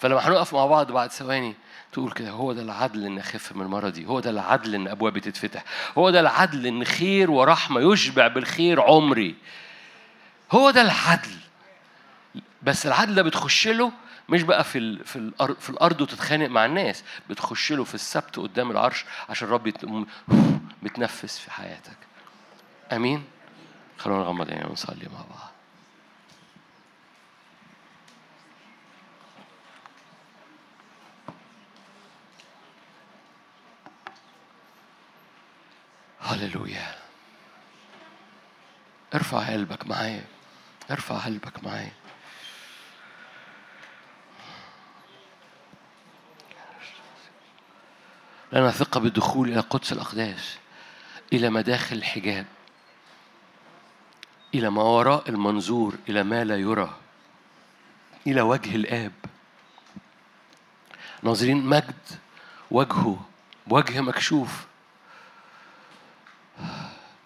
[0.00, 1.54] فلما هنقف مع بعض بعد ثواني
[1.92, 5.64] تقول كده هو ده العدل إن أخف من مرضي هو ده العدل إن ابوابي تتفتح
[5.98, 9.34] هو ده العدل إن خير ورحمة يشبع بالخير عمري.
[10.52, 11.36] هو ده العدل.
[12.62, 13.92] بس العدل ده بتخش له
[14.28, 18.38] مش بقى في ال في الأرض في الأرض وتتخانق مع الناس بتخش له في السبت
[18.38, 19.68] قدام العرش عشان الرب
[20.82, 21.96] متنفس في حياتك.
[22.92, 23.24] آمين.
[23.98, 25.52] خلونا نغمض عينينا ونصلي مع بعض.
[36.20, 36.94] هللويا.
[39.14, 40.24] ارفع قلبك معايا.
[40.90, 41.92] ارفع قلبك معايا.
[48.52, 50.58] لنا ثقة بالدخول إلى قدس الأقداس.
[51.32, 52.46] إلى مداخل الحجاب
[54.54, 56.96] إلى ما وراء المنظور إلى ما لا يرى
[58.26, 59.12] إلى وجه الآب.
[61.22, 61.94] ناظرين مجد
[62.70, 63.26] وجهه
[63.66, 64.66] وجه مكشوف.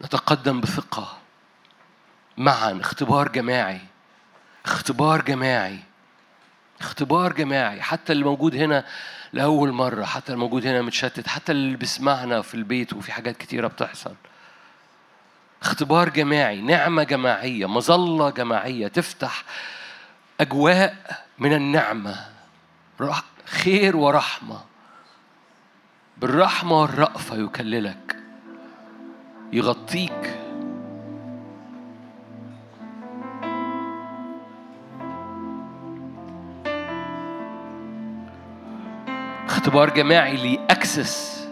[0.03, 1.18] نتقدم بثقة.
[2.38, 3.80] معا اختبار جماعي
[4.64, 5.78] اختبار جماعي.
[6.83, 8.85] اختبار جماعي حتى اللي موجود هنا
[9.33, 13.66] لأول مرة حتى اللي موجود هنا متشتت حتى اللي بيسمعنا في البيت وفي حاجات كتيرة
[13.66, 14.14] بتحصل.
[15.62, 19.45] اختبار جماعي نعمة جماعية مظلة جماعية تفتح
[20.41, 22.16] أجواء من النعمة
[23.47, 24.61] خير ورحمة.
[26.18, 28.16] بالرحمة والرأفة يكللك
[29.53, 30.41] يغطيك
[39.63, 41.49] اختبار جماعي لأكسس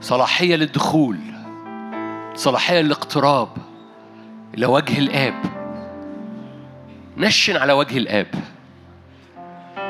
[0.00, 1.18] صلاحية للدخول
[2.34, 3.48] صلاحية للاقتراب
[4.54, 5.34] إلى وجه الآب.
[7.16, 8.26] نشن على وجه الآب.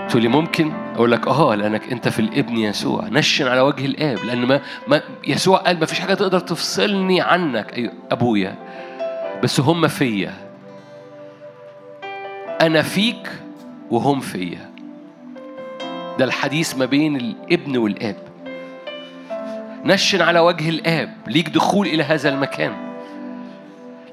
[0.08, 3.08] تقول لي ممكن؟ أقول لك آه لأنك أنت في الابن يسوع.
[3.08, 7.72] نشن على وجه الآب لأن ما, ما يسوع قال ما فيش حاجة تقدر تفصلني عنك
[7.72, 8.58] أي أبويا.
[9.42, 10.34] بس هم فيا.
[12.60, 13.30] أنا فيك
[13.90, 14.69] وهم فيا.
[16.18, 18.16] ده الحديث ما بين الابن والآب.
[19.84, 22.72] نشن على وجه الآب ليك دخول إلى هذا المكان.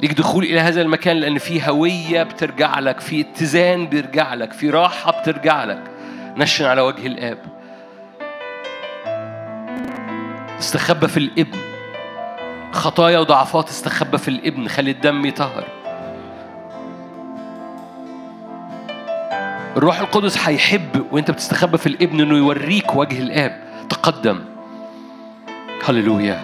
[0.01, 4.69] ليك دخول إلى هذا المكان لأن في هوية بترجع لك في اتزان بيرجع لك في
[4.69, 5.83] راحة بترجع لك.
[6.37, 7.37] نشن على وجه الآب.
[10.59, 11.57] استخبى في الابن.
[12.71, 15.76] خطايا وضعفات استخبى في الابن خلي الدم يطهر.
[19.78, 23.61] الروح القدس هيحب وانت بتستخبى في الابن انه يوريك وجه الاب.
[23.89, 24.39] تقدم.
[25.86, 26.41] هللويا.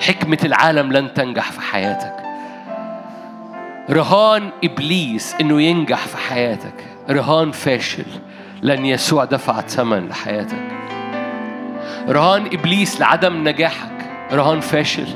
[0.00, 2.16] حكمة العالم لن تنجح في حياتك.
[3.90, 6.84] رهان إبليس إنه ينجح في حياتك.
[7.10, 8.04] رهان فاشل.
[8.62, 10.72] لأن يسوع دفع ثمن لحياتك.
[12.08, 14.10] رهان إبليس لعدم نجاحك.
[14.32, 15.08] رهان فاشل.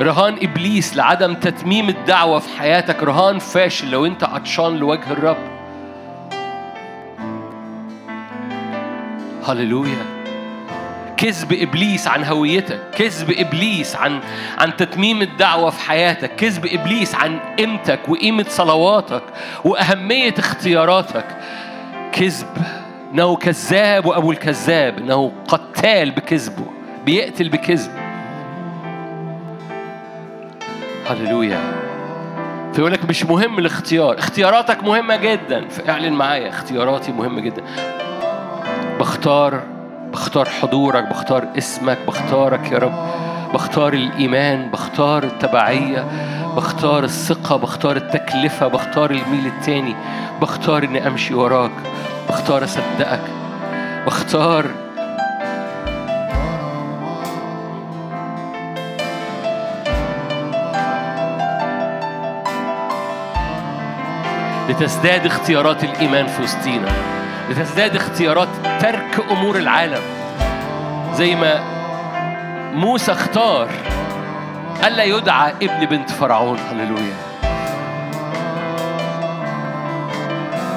[0.00, 3.02] رهان إبليس لعدم تتميم الدعوة في حياتك.
[3.02, 5.57] رهان فاشل لو انت عطشان لوجه الرب.
[9.48, 10.18] هللويا.
[11.16, 14.20] كذب إبليس عن هويتك كذب إبليس عن
[14.58, 19.22] عن تتميم الدعوة في حياتك كذب إبليس عن قيمتك وقيمة صلواتك
[19.64, 21.24] وأهمية اختياراتك.
[22.12, 22.46] كذب
[23.12, 26.66] انه كذاب وأبو الكذاب انه قتال بكذبه
[27.06, 27.90] بيقتل بكذب.
[31.06, 31.60] هللويا.
[32.72, 35.68] فيقول لك مش مهم الاختيار اختياراتك مهمة جدا.
[35.68, 37.62] فاعلن معايا اختياراتي مهمة جدا.
[39.00, 39.62] بختار
[40.12, 42.92] بختار حضورك بختار اسمك بختارك يا رب.
[43.54, 46.04] بختار الإيمان بختار التبعية
[46.56, 49.94] بختار الثقة بختار التكلفة بختار الميل التاني.
[50.40, 51.70] بختار إني أمشي وراك
[52.28, 53.20] بختار أصدقك.
[54.06, 54.64] بختار
[64.68, 67.17] لتزداد اختيارات الإيمان في وسطينا.
[67.50, 68.48] لتزداد اختيارات
[68.80, 70.02] ترك أمور العالم.
[71.14, 71.60] زي ما
[72.74, 73.68] موسى اختار
[74.86, 76.58] ألا يدعى ابن بنت فرعون.
[76.58, 77.14] هللويا.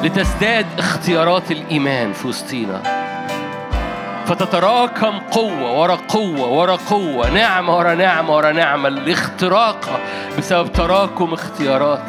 [0.03, 2.81] لتزداد اختيارات الإيمان في وسطينا.
[4.25, 7.29] فتتراكم قوة ورا قوة ورا قوة.
[7.29, 8.87] نعمة ورا نعمة ورا نعمة.
[8.87, 9.99] الاختراق
[10.37, 12.03] بسبب تراكم اختيارات.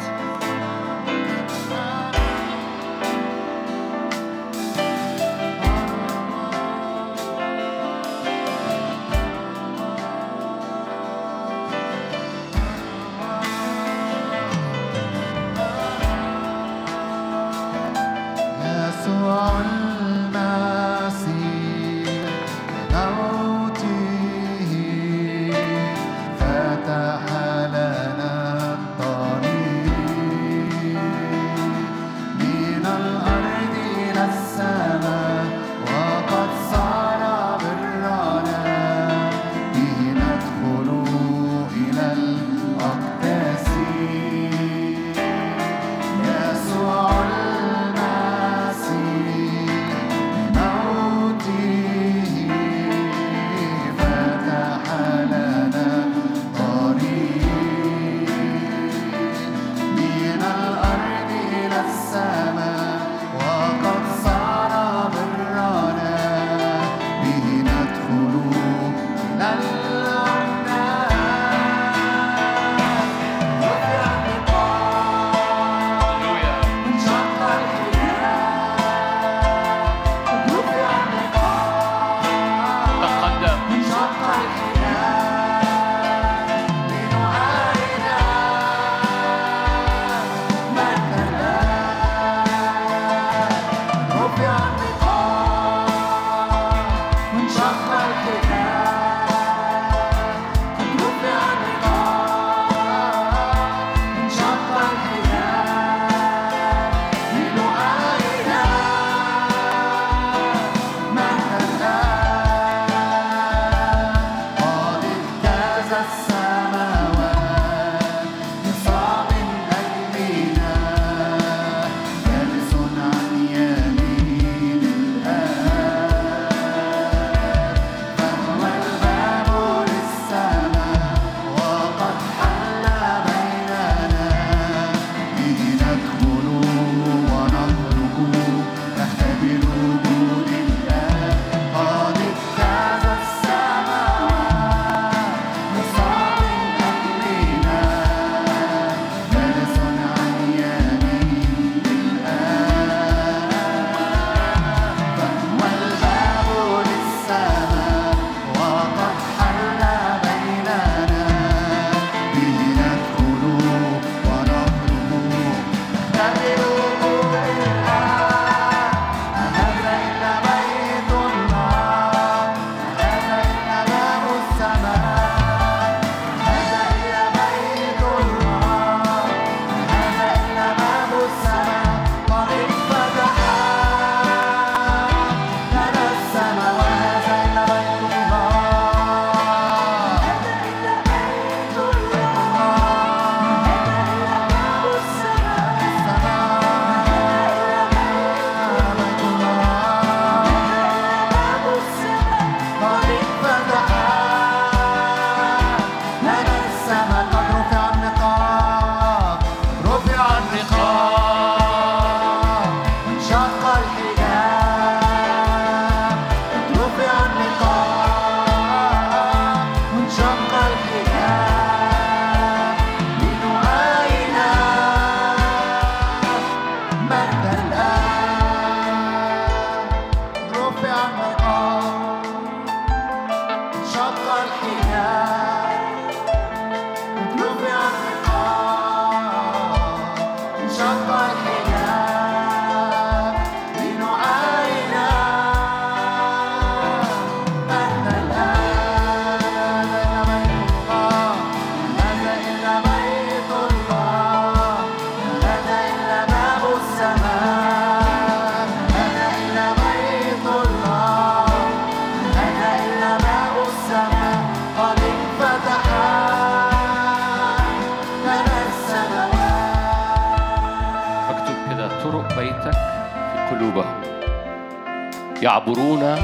[275.53, 276.15] يعبرون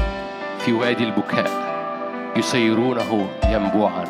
[0.58, 1.50] في وادي البكاء
[2.36, 4.04] يسيرونه ينبوعا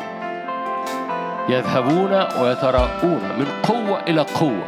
[1.49, 4.63] يذهبون ويتراءون من قوة إلى قوة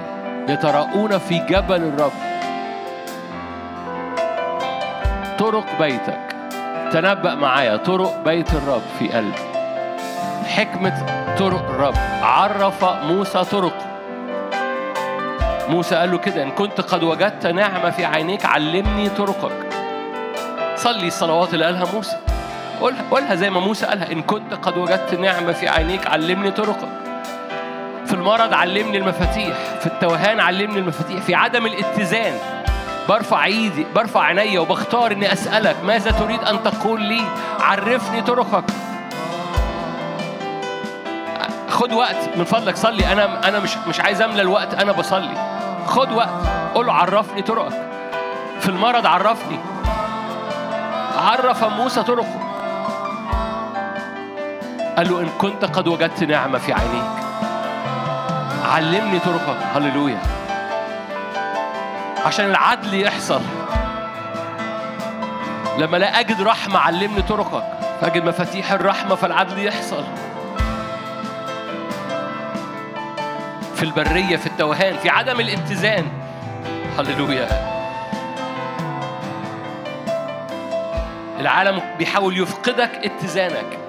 [0.50, 2.12] يتراءون في جبل الرب.
[5.40, 6.36] طرق بيتك
[6.92, 9.44] تنبأ معايا طرق بيت الرب في قلبي.
[10.48, 11.06] حكمة
[11.40, 13.78] طرق الرب عرف موسى طرق.
[15.70, 19.63] موسى قال له كده إن كنت قد وجدت نعمة في عينيك علمني طرقك.
[20.84, 22.18] صلي الصلوات اللي قالها موسى.
[22.82, 26.90] قولها قولها زي ما موسى قالها إن كنت قد وجدت نعمة في عينيك علمني طرقك
[28.06, 32.34] في المرض علمني المفاتيح في التوهان علمني المفاتيح في عدم الاتزان
[33.10, 37.22] برفع ايدي برفع عيني وبختار إني أسألك ماذا تريد أن تقول لي؟
[37.60, 38.64] عرفني طرقك.
[41.70, 43.12] خد وقت من فضلك صلي.
[43.12, 45.64] أنا أنا مش مش عايز أملى الوقت أنا بصلي.
[45.88, 46.30] خد وقت
[46.76, 47.82] قول عرفني طرقك.
[48.60, 49.60] في المرض عرفني.
[51.24, 52.40] عرف موسى طرقه.
[54.98, 57.04] قال له إن كنت قد وجدت نعمة في عينيك.
[58.66, 59.58] علمني طرقك.
[59.76, 60.20] هللويا.
[62.26, 63.42] عشان العدل يحصل.
[65.78, 67.64] لما لا أجد رحمة علمني طرقك.
[68.02, 70.04] فأجد مفاتيح الرحمة فالعدل يحصل.
[73.76, 76.08] في البرية في التوهان في عدم الاتزان.
[77.00, 77.73] هللويا.
[81.44, 83.80] العالم بيحاول يفقدك اتزانك.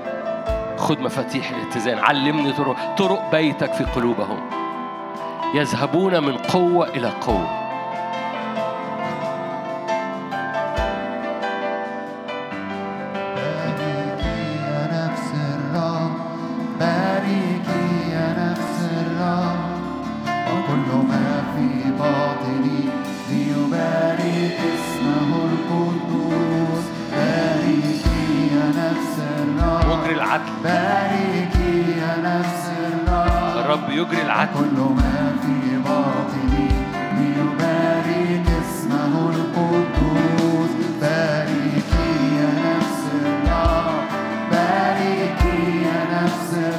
[0.76, 4.50] خد مفاتيح الاتزان علمني طرق طرق بيتك في قلوبهم.
[5.54, 7.63] يذهبون من قوة إلى قوة.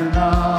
[0.07, 0.55] نفس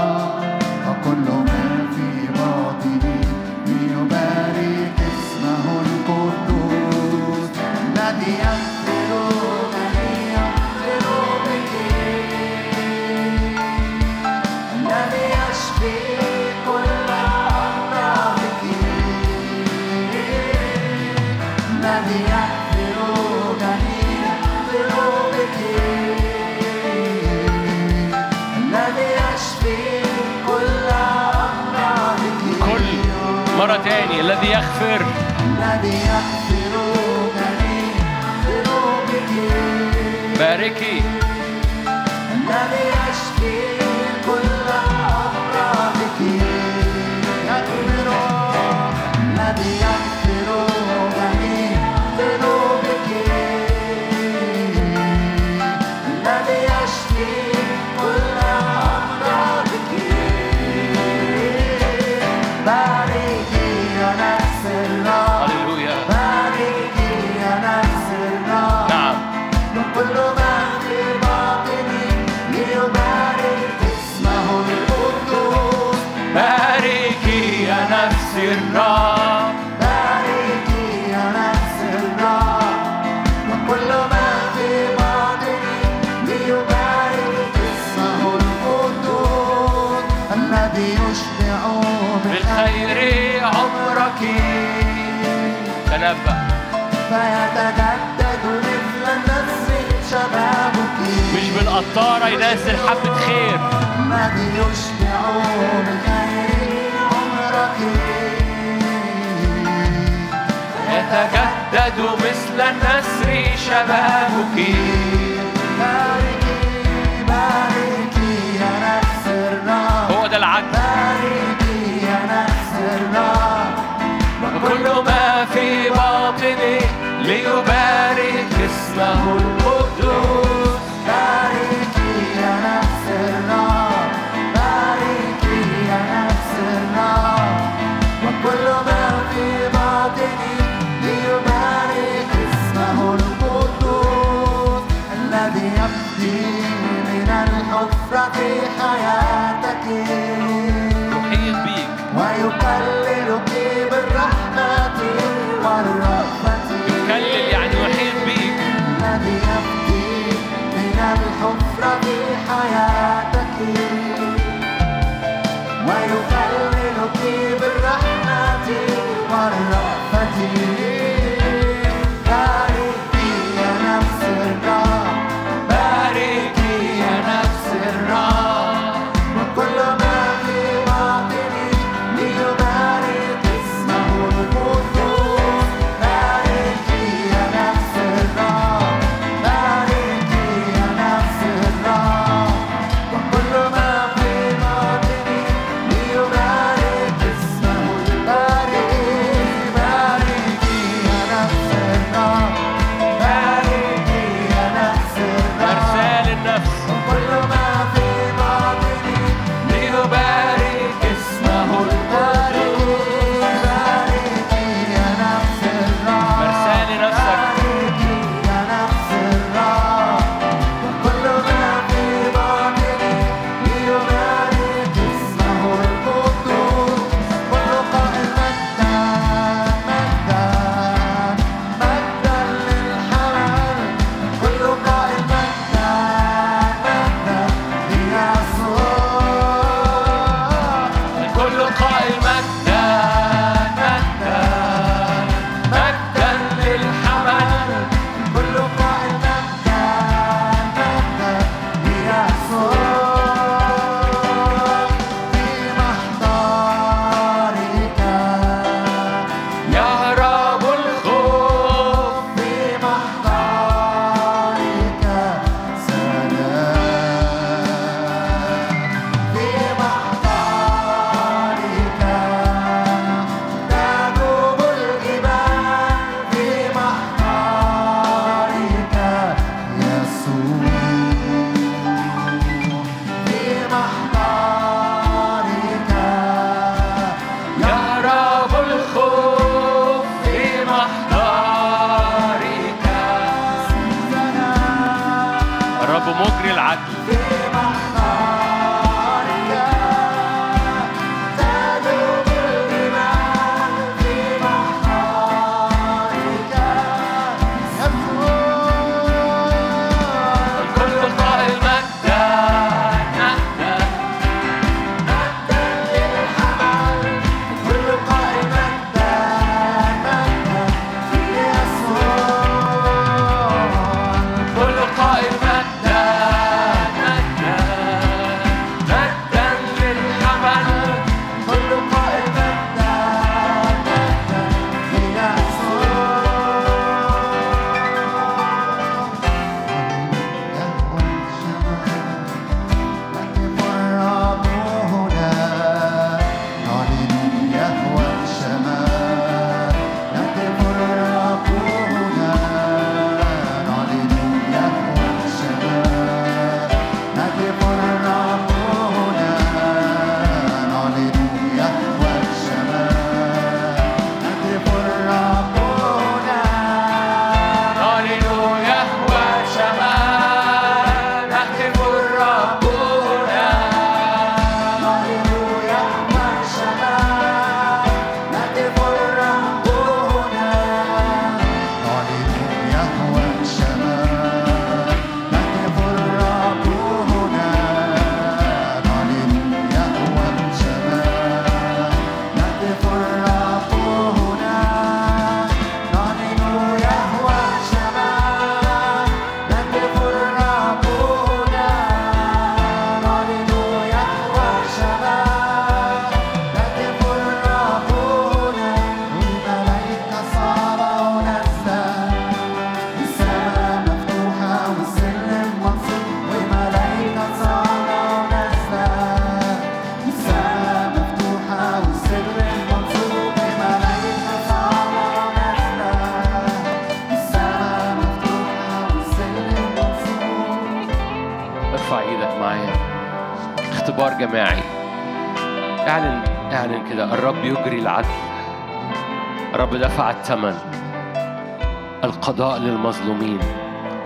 [442.67, 443.39] للمظلومين.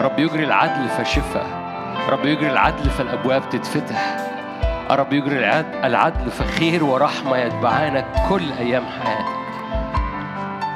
[0.01, 1.47] رب يجري العدل فشفاء
[2.09, 4.17] رب يجري العدل فالأبواب تتفتح.
[4.91, 5.39] الرب يجري
[5.85, 9.41] العدل, فخير ورحمة يتبعانك كل أيام حياتك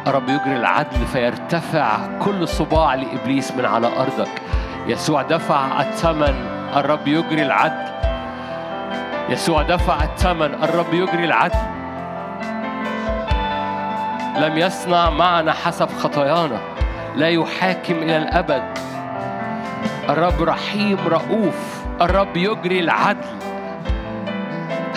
[0.07, 4.43] الرب يجري العدل فيرتفع كل صباع لإبليس من على أرضك.
[4.87, 6.35] يسوع دفع الثمن
[6.77, 7.95] الرب يجري العدل.
[9.29, 11.59] يسوع دفع الثمن الرب يجري العدل.
[14.39, 16.74] لم يصنع معنا حسب خطايانا.
[17.17, 18.79] لا يحاكم إلى الأبد.
[20.09, 21.85] الرب رحيم رؤوف.
[22.01, 23.39] الرب يجري العدل.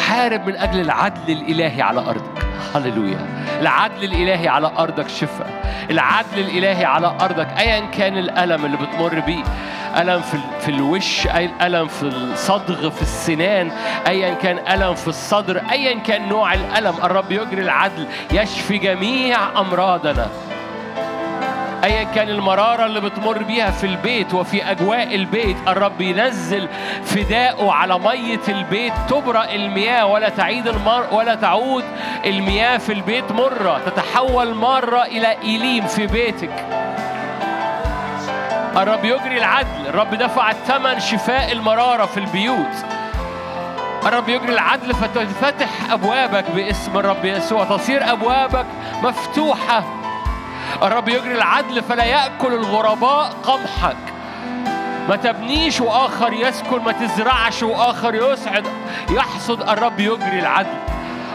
[0.08, 2.46] حارب من أجل العدل الإلهي على أرضك.
[2.76, 3.26] هللويا.
[3.62, 5.62] العدل الإلهي على أرضك شفاء.
[5.90, 9.44] العدل الإلهي على أرضك ايا كان الألم اللي بتمر بيه.
[9.98, 11.28] ألم في في الوش
[11.62, 13.72] ألم في الصدغ في السنان.
[14.08, 15.62] ايا كان ألم في الصدر.
[15.72, 16.96] ايا كان نوع الألم.
[17.04, 18.08] الرب يجري العدل.
[18.32, 20.28] يشفي جميع أمراضنا.
[21.88, 26.68] ايا كان المرارة اللي بتمر بيها في البيت وفي أجواء البيت الرب ينزل
[27.04, 31.84] فداءه على مية البيت تبرأ المياه ولا تعيد المر ولا تعود
[32.26, 36.66] المياه في البيت مرة تتحول مرة إلى ايليم في بيتك.
[38.78, 42.86] الرب يجري العدل الرب دفع الثمن شفاء المرارة في البيوت.
[44.06, 47.64] الرب يجري العدل فتفتح أبوابك باسم الرب يسوع.
[47.64, 48.66] تصير أبوابك
[49.04, 49.84] مفتوحة.
[50.84, 53.98] الرب يجري العدل فلا يأكل الغرباء قمحك.
[55.10, 58.68] ما تبنيش وآخر يسكن ما تزرعش وآخر يسعد.
[59.10, 60.78] يحصد الرب يجري العدل.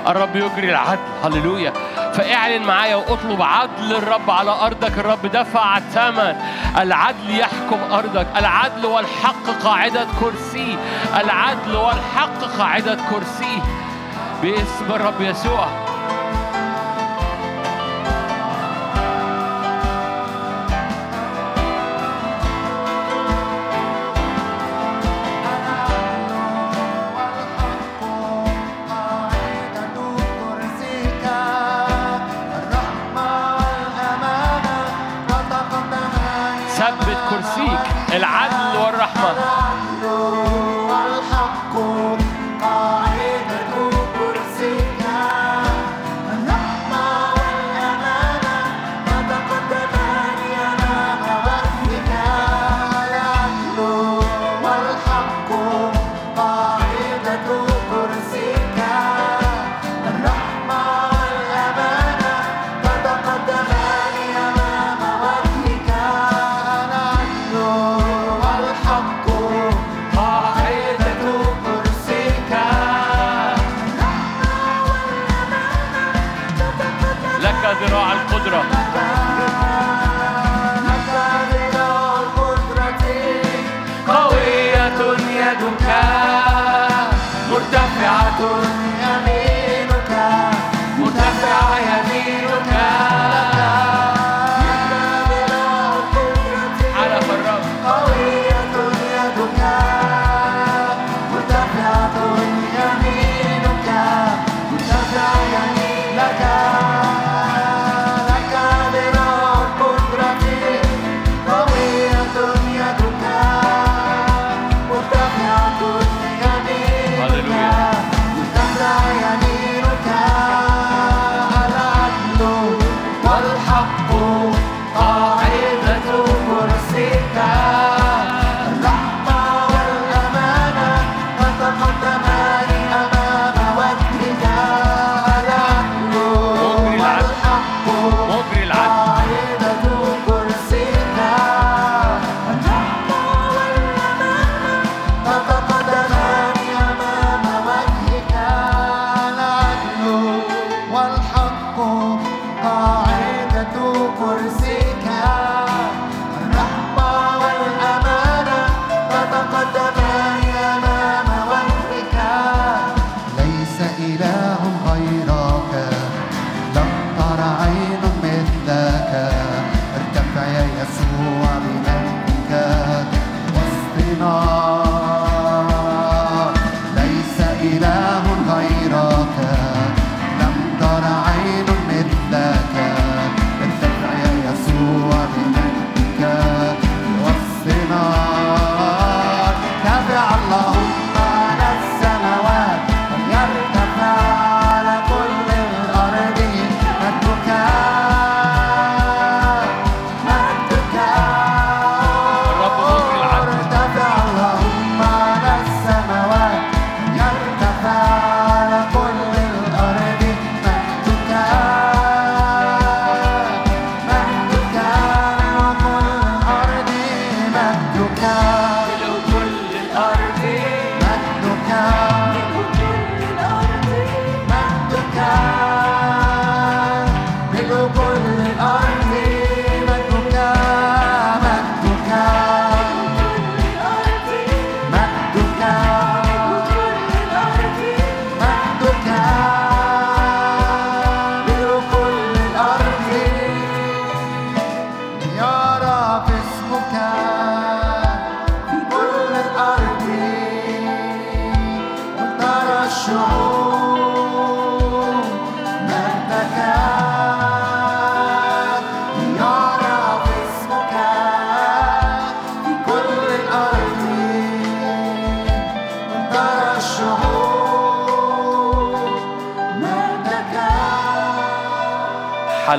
[0.08, 1.00] الرب يجري العدل.
[1.24, 1.72] هللويا.
[2.14, 4.98] فاعلن معايا واطلب عدل الرب على أرضك.
[4.98, 6.36] الرب دفع الثمن.
[6.78, 8.26] العدل يحكم أرضك.
[8.36, 10.76] العدل والحق قاعدة كرسي.
[11.16, 13.62] العدل والحق قاعدة كرسي.
[14.42, 15.81] باسم الرب يسوع.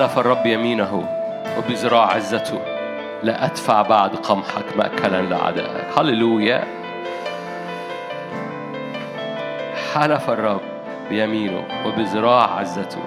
[0.03, 1.07] حلف الرب يمينه
[1.57, 2.59] وبذراع عزته
[3.23, 6.63] لا أدفع بعد قمحك مأكلا لأعدائك هللويا.
[9.93, 10.61] حلف الرب
[11.09, 13.01] بيمينه وبذراع عزته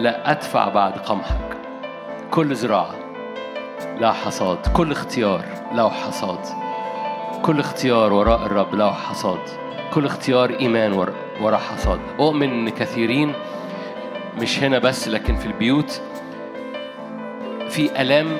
[0.00, 1.56] لا أدفع بعد قمحك.
[2.30, 2.94] كل زراعة
[3.98, 4.58] لا حصاد.
[4.76, 6.40] كل اختيار له حصاد.
[7.42, 9.40] كل اختيار وراء الرب له حصاد.
[9.94, 12.00] كل اختيار إيمان ور- وراء حصاد.
[12.20, 13.32] أؤمن إن كثيرين
[14.40, 16.00] مش هنا بس لكن في البيوت.
[17.68, 18.36] في آلام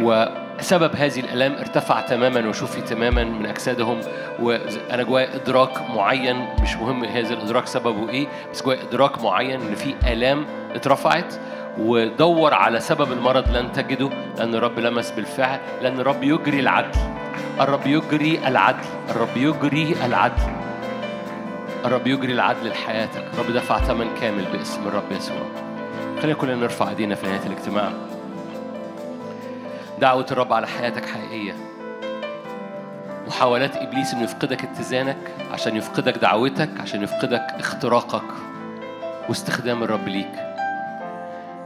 [0.00, 4.00] وسبب هذه الآلام ارتفع تماما وشفي تماما من أجسادهم
[4.40, 6.46] وأنا جوايا إدراك معين.
[6.62, 11.34] مش مهم هذا الإدراك سببه إيه بس جوايا إدراك معين إن في آلام اترفعت
[11.78, 16.98] ودور على سبب المرض لن تجده لأن الرب لمس بالفعل لأن الرب يجري العدل.
[17.60, 18.84] الرب يجري العدل.
[19.10, 20.61] الرب يجري العدل.
[21.84, 23.24] الرب يجري العدل لحياتك.
[23.34, 25.42] الرب دفع ثمن كامل باسم الرب يسوع.
[26.22, 27.92] خلينا كلنا نرفع ايدينا في نهاية الاجتماع.
[30.00, 31.54] دعوة الرب على حياتك حقيقية.
[33.28, 35.16] محاولات إبليس إنه يفقدك اتزانك
[35.52, 38.32] عشان يفقدك دعوتك عشان يفقدك اختراقك
[39.28, 40.32] واستخدام الرب ليك.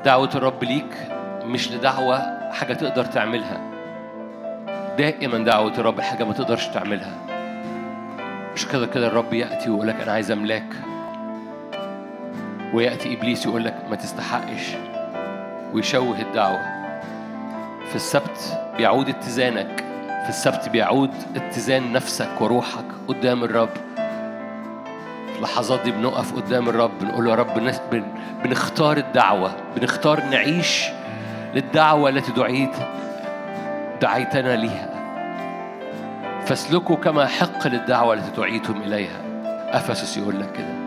[0.05, 1.09] دعوة الرب ليك
[1.45, 3.61] مش لدعوة حاجة تقدر تعملها.
[4.99, 7.26] دائما دعوة الرب حاجة ما تقدرش تعملها.
[8.57, 10.67] مش كده كده الرب يأتي ويقول لك أنا عايز أملاك.
[12.75, 14.77] ويأتي إبليس يقول لك ما تستحقش.
[15.73, 16.61] ويشوه الدعوة.
[17.89, 19.85] في السبت بيعود اتزانك.
[20.23, 23.75] في السبت بيعود اتزان نفسك وروحك قدام الرب.
[25.33, 27.75] في اللحظات دي بنقف قدام الرب بنقول له يا رب
[28.45, 29.51] بنختار الدعوة.
[29.77, 30.85] بنختار نعيش
[31.55, 32.77] للدعوة التي دعيت
[34.01, 34.96] دعيتنا ليها.
[36.47, 39.21] فاسلكوا كما حق للدعوة التي دعيتم إليها.
[39.71, 40.87] أفسس يقول لك كده.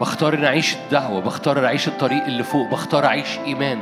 [0.00, 3.78] بختار إن أعيش الدعوة بختار أعيش الطريق اللي فوق بختار أعيش إيمان.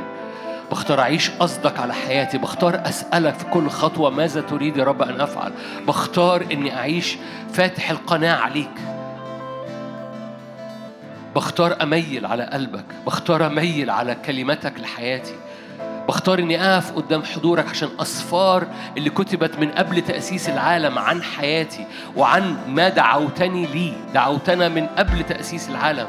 [0.71, 5.21] بختار أعيش قصدك على حياتي بختار أسألك في كل خطوة ماذا تريد يا رب أن
[5.21, 5.51] أفعل.
[5.87, 7.17] بختار إني أعيش
[7.53, 8.71] فاتح القناع عليك.
[11.35, 15.35] بختار أميل على قلبك بختار أميل على كلمتك لحياتي.
[16.09, 18.67] بختار إني أقف قدام حضورك عشان اسفار
[18.97, 23.93] اللي كتبت من قبل تأسيس العالم عن حياتي وعن ما دعوتني ليه.
[24.13, 26.07] دعوتنا من قبل تأسيس العالم.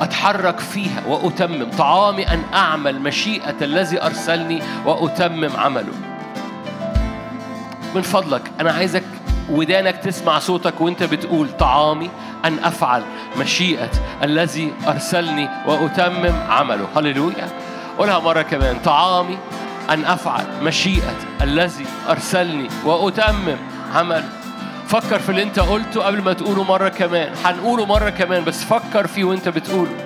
[0.00, 1.70] أتحرك فيها وأتمم.
[1.78, 5.94] طعامي أن أعمل مشيئة الذي أرسلني وأتمم عمله.
[7.94, 9.04] من فضلك أنا عايزك
[9.50, 12.10] ودانك تسمع صوتك وأنت بتقول طعامي
[12.44, 13.02] أن أفعل
[13.40, 13.90] مشيئة
[14.22, 16.86] الذي أرسلني وأتمم عمله.
[16.96, 17.61] هللويا.
[17.98, 18.78] قولها مرة كمان.
[18.84, 19.38] طعامي
[19.90, 23.56] أن أفعل مشيئة الذي أرسلني وأتمم
[23.94, 24.28] عمله.
[24.88, 27.32] فكر في اللي أنت قلته قبل ما تقوله مرة كمان.
[27.44, 29.96] هنقوله مرة كمان بس فكر فيه وأنت بتقوله.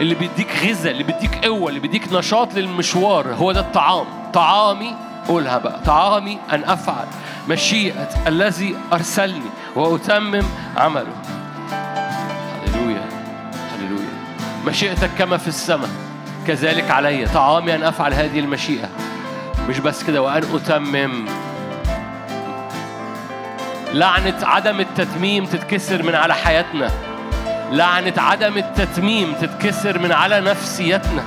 [0.00, 4.06] اللي بيديك غذاء اللي بيديك قوة اللي بيديك نشاط للمشوار هو ده الطعام.
[4.32, 4.94] طعامي
[5.28, 5.80] قولها بقى.
[5.86, 7.06] طعامي أن أفعل
[7.48, 10.44] مشيئة الذي أرسلني وأتمم
[10.76, 11.12] عمله.
[12.66, 13.08] هللويا
[13.74, 14.10] هللويا.
[14.66, 15.90] مشيئتك كما في السماء.
[16.50, 17.26] كذلك علي.
[17.26, 18.88] طعامي أن أفعل هذه المشيئة.
[19.68, 21.26] مش بس كده وأن أتمم.
[23.92, 26.90] لعنة عدم التتميم تتكسر من على حياتنا.
[27.70, 31.22] لعنة عدم التتميم تتكسر من على نفسيتنا.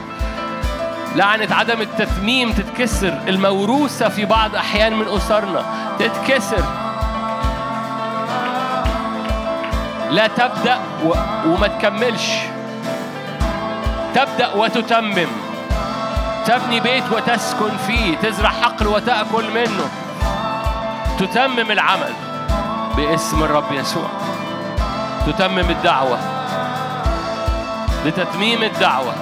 [1.16, 3.20] لعنة عدم التتميم تتكسر.
[3.28, 5.66] الموروثة في بعض أحيان من أسرنا
[6.00, 6.64] تتكسر.
[10.12, 11.14] لا تبدأ و...
[11.46, 12.53] وما تكملش.
[14.16, 15.28] تبدأ وتتمم.
[16.46, 18.18] تبني بيت وتسكن فيه.
[18.18, 19.90] تزرع حقل وتأكل منه.
[21.20, 22.14] تتمم العمل
[22.98, 24.10] باسم الرب يسوع.
[25.28, 26.20] تتمم الدعوة.
[28.06, 29.14] لتتميم الدعوة.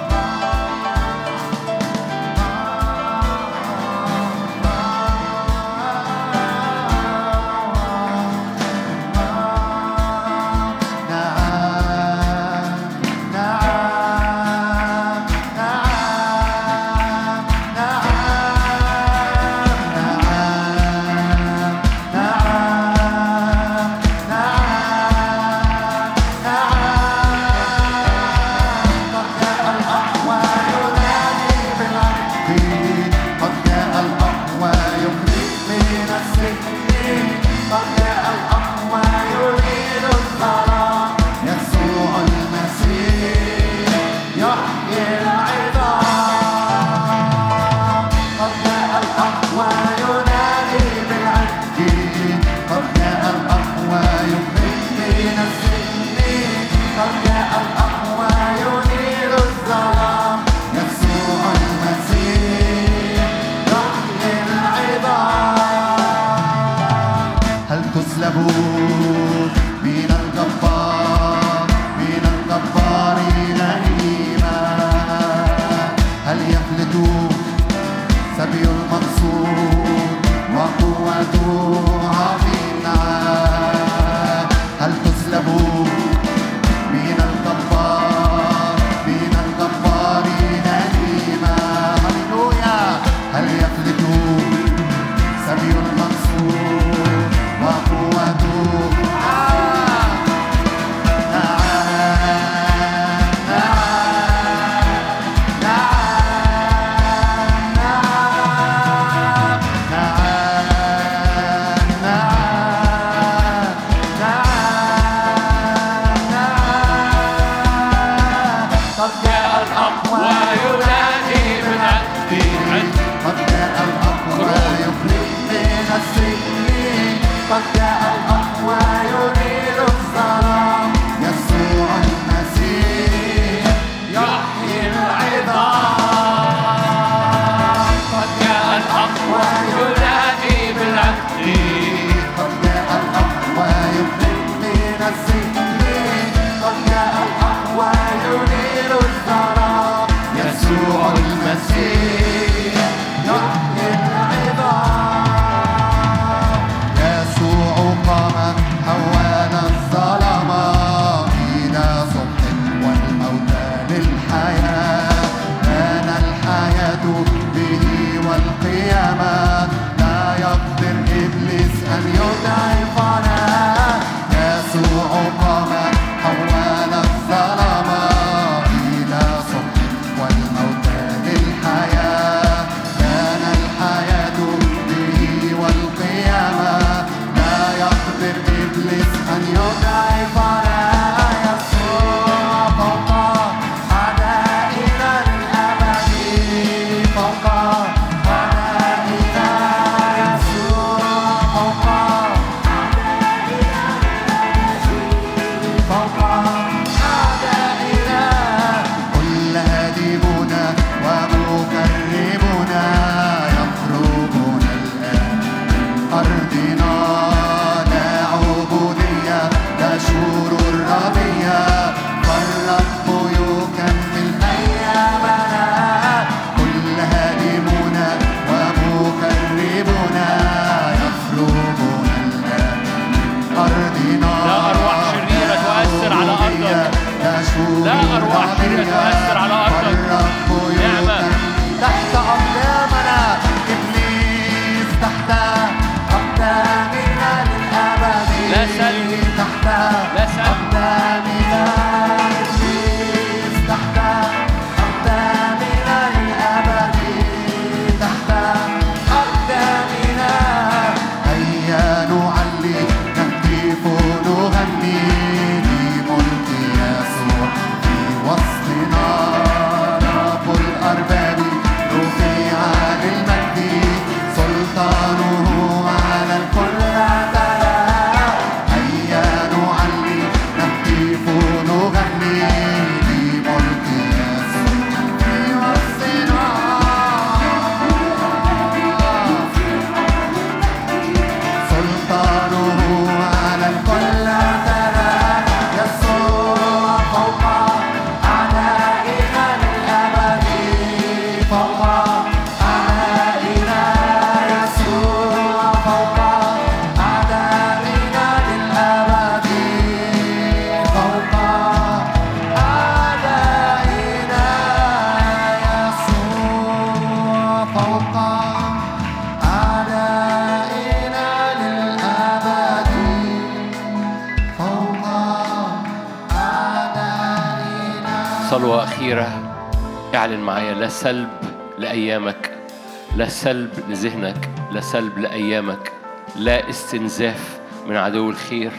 [334.92, 335.92] سلب لأيامك
[336.36, 338.72] لا استنزاف من عدو الخير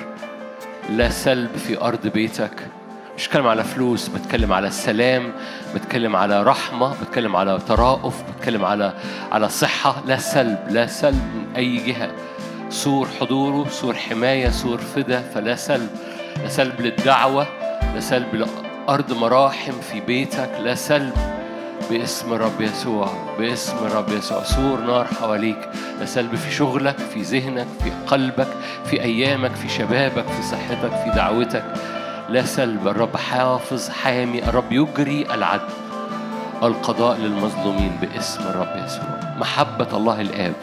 [0.89, 2.51] لا سلب في أرض بيتك.
[3.17, 5.31] مش بتكلم على فلوس بتكلم على السلام
[5.75, 8.93] بتكلم على رحمة بتكلم على ترأف بتكلم على
[9.31, 9.95] على صحة.
[10.05, 12.11] لا سلب لا سلب من أي جهة.
[12.69, 15.89] سور حضوره سور حماية سور فدا فلا سلب.
[16.43, 17.47] لا سلب للدعوة
[17.93, 20.49] لا سلب لأرض مراحم في بيتك.
[20.59, 21.13] لا سلب
[21.89, 23.09] باسم الرب يسوع
[23.39, 24.43] باسم الرب يسوع.
[24.43, 25.69] سور نار حواليك.
[26.03, 28.47] لا سلب في شغلك في ذهنك في قلبك
[28.85, 31.73] في أيامك في شبابك في صحتك في دعوتك.
[32.29, 35.73] لا سلب الرب حافظ حامي الرب يجري العدل.
[36.63, 39.19] القضاء للمظلومين باسم الرب يسوع.
[39.39, 40.53] محبة الله الآب.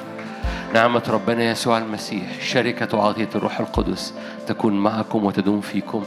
[0.75, 4.15] نعمة ربنا يسوع المسيح شركة وعطية الروح القدس
[4.47, 6.05] تكون معكم وتدوم فيكم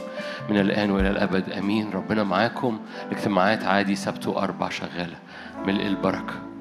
[0.48, 1.52] من الآن وإلى الأبد.
[1.52, 1.90] أمين.
[1.94, 2.80] ربنا معاكم.
[3.08, 5.16] الاجتماعات عادي سبت وأربع شغالة.
[5.66, 6.53] ملء البركة.